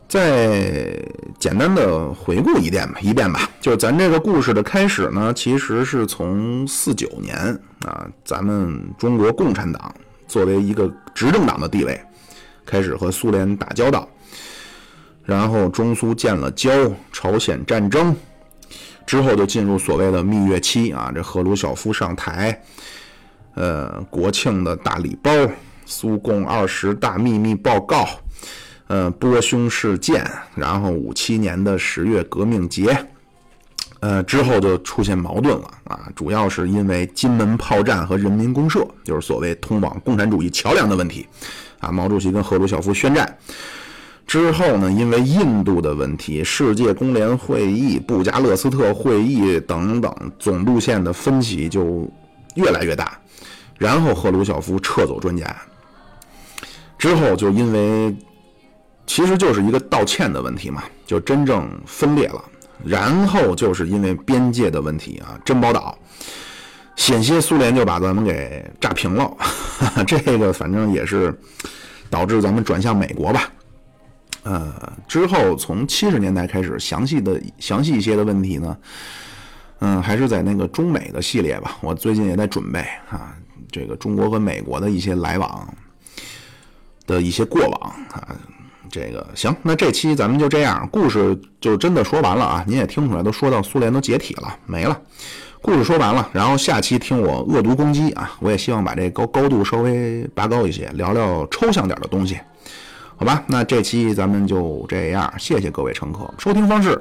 [0.07, 0.99] 再
[1.37, 3.47] 简单的回顾一遍吧，一遍吧。
[3.61, 7.37] 就是咱这个故事的开始呢，其实是从四九年
[7.85, 9.93] 啊，咱们中国共产党
[10.27, 12.01] 作为一个执政党的地位，
[12.65, 14.09] 开始和苏联打交道，
[15.29, 16.71] 然后中苏建了交，
[17.11, 18.15] 朝鲜战争
[19.05, 21.11] 之后就进入所谓的蜜月期啊。
[21.13, 22.59] 这赫鲁晓夫上台，
[23.53, 25.31] 呃，国庆的大礼包，
[25.85, 28.09] 苏共二十大秘密报告。
[28.87, 32.97] 呃，波匈事件，然后五七年的十月革命节，
[33.99, 41.27] 呃，之后就出现矛盾了啊，主要是因为金门炮战和人民公社，就是所谓通往共产主义桥梁的问题，
[41.77, 43.37] 啊，毛主席跟赫鲁晓夫宣战
[44.29, 52.07] 之后呢，因为印度的问题、世界工联会议、布加勒斯特会议等等，总路线的分歧就
[52.53, 53.17] 越来越大，
[53.79, 55.55] 然后赫鲁晓夫撤走专家，
[56.99, 58.15] 之后就因为。
[59.07, 62.39] 其实就是一个道歉的问题嘛，就真正分裂了。
[62.85, 65.97] 然后就是因为边界的问题啊，珍宝岛
[66.95, 69.35] 险些苏联就把咱们给炸平了。
[70.05, 71.35] 这个反正也是
[72.07, 73.49] 导致咱们转向美国吧。
[74.43, 78.77] 呃，之后从七十年代开始，详细的详细一些的问题呢，
[79.79, 81.77] 嗯，还是在那个中美的系列吧。
[81.81, 82.79] 我最近也在准备
[83.09, 83.35] 啊，
[83.71, 85.67] 这个中国和美国的一些来往
[87.05, 88.35] 的一些过往啊。
[88.91, 92.63] 这个行，那这期咱们就这样，故事就真的说完了啊！
[92.65, 94.99] 您也听出来，都说到苏联都解体了，没了。
[95.61, 98.31] 故事说完了，然后下期听我恶毒攻击啊！
[98.39, 102.39] 我也希望把这高高度稍微拔高一些，聊聊抽象点的东西，
[103.19, 103.43] 好吧？
[103.47, 106.33] 那这期咱们就这样，谢谢各位乘客。
[106.37, 106.97] 收听方式：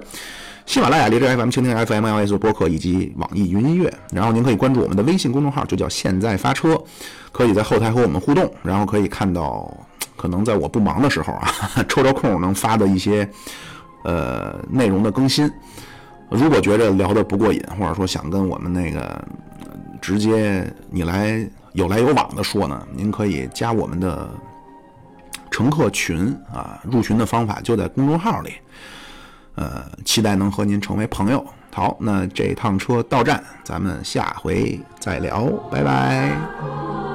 [0.66, 3.92] 喜马拉雅、荔枝 FM、蜻蜓 FM、iOS 播客以及网易云音乐。
[4.10, 6.76] 然后您可以关注我们的微信公众号，就叫现在发车，
[7.30, 9.72] 可以在后台和我们互动，然后可以看到。
[10.16, 11.48] 可能在我不忙的时候啊，
[11.88, 13.28] 抽着空能发的一些
[14.02, 15.48] 呃内容的更新。
[16.28, 19.24] 如果觉着聊的不过瘾，或者说想跟我们那个
[20.00, 24.28] 直接你来有来有往的说呢，您可以加我们的
[25.50, 28.54] 乘客群啊，入群的方法就在公众号里。
[29.54, 31.44] 呃，期待能和您成为朋友。
[31.72, 37.07] 好，那这趟车到站，咱们下回再聊，拜拜。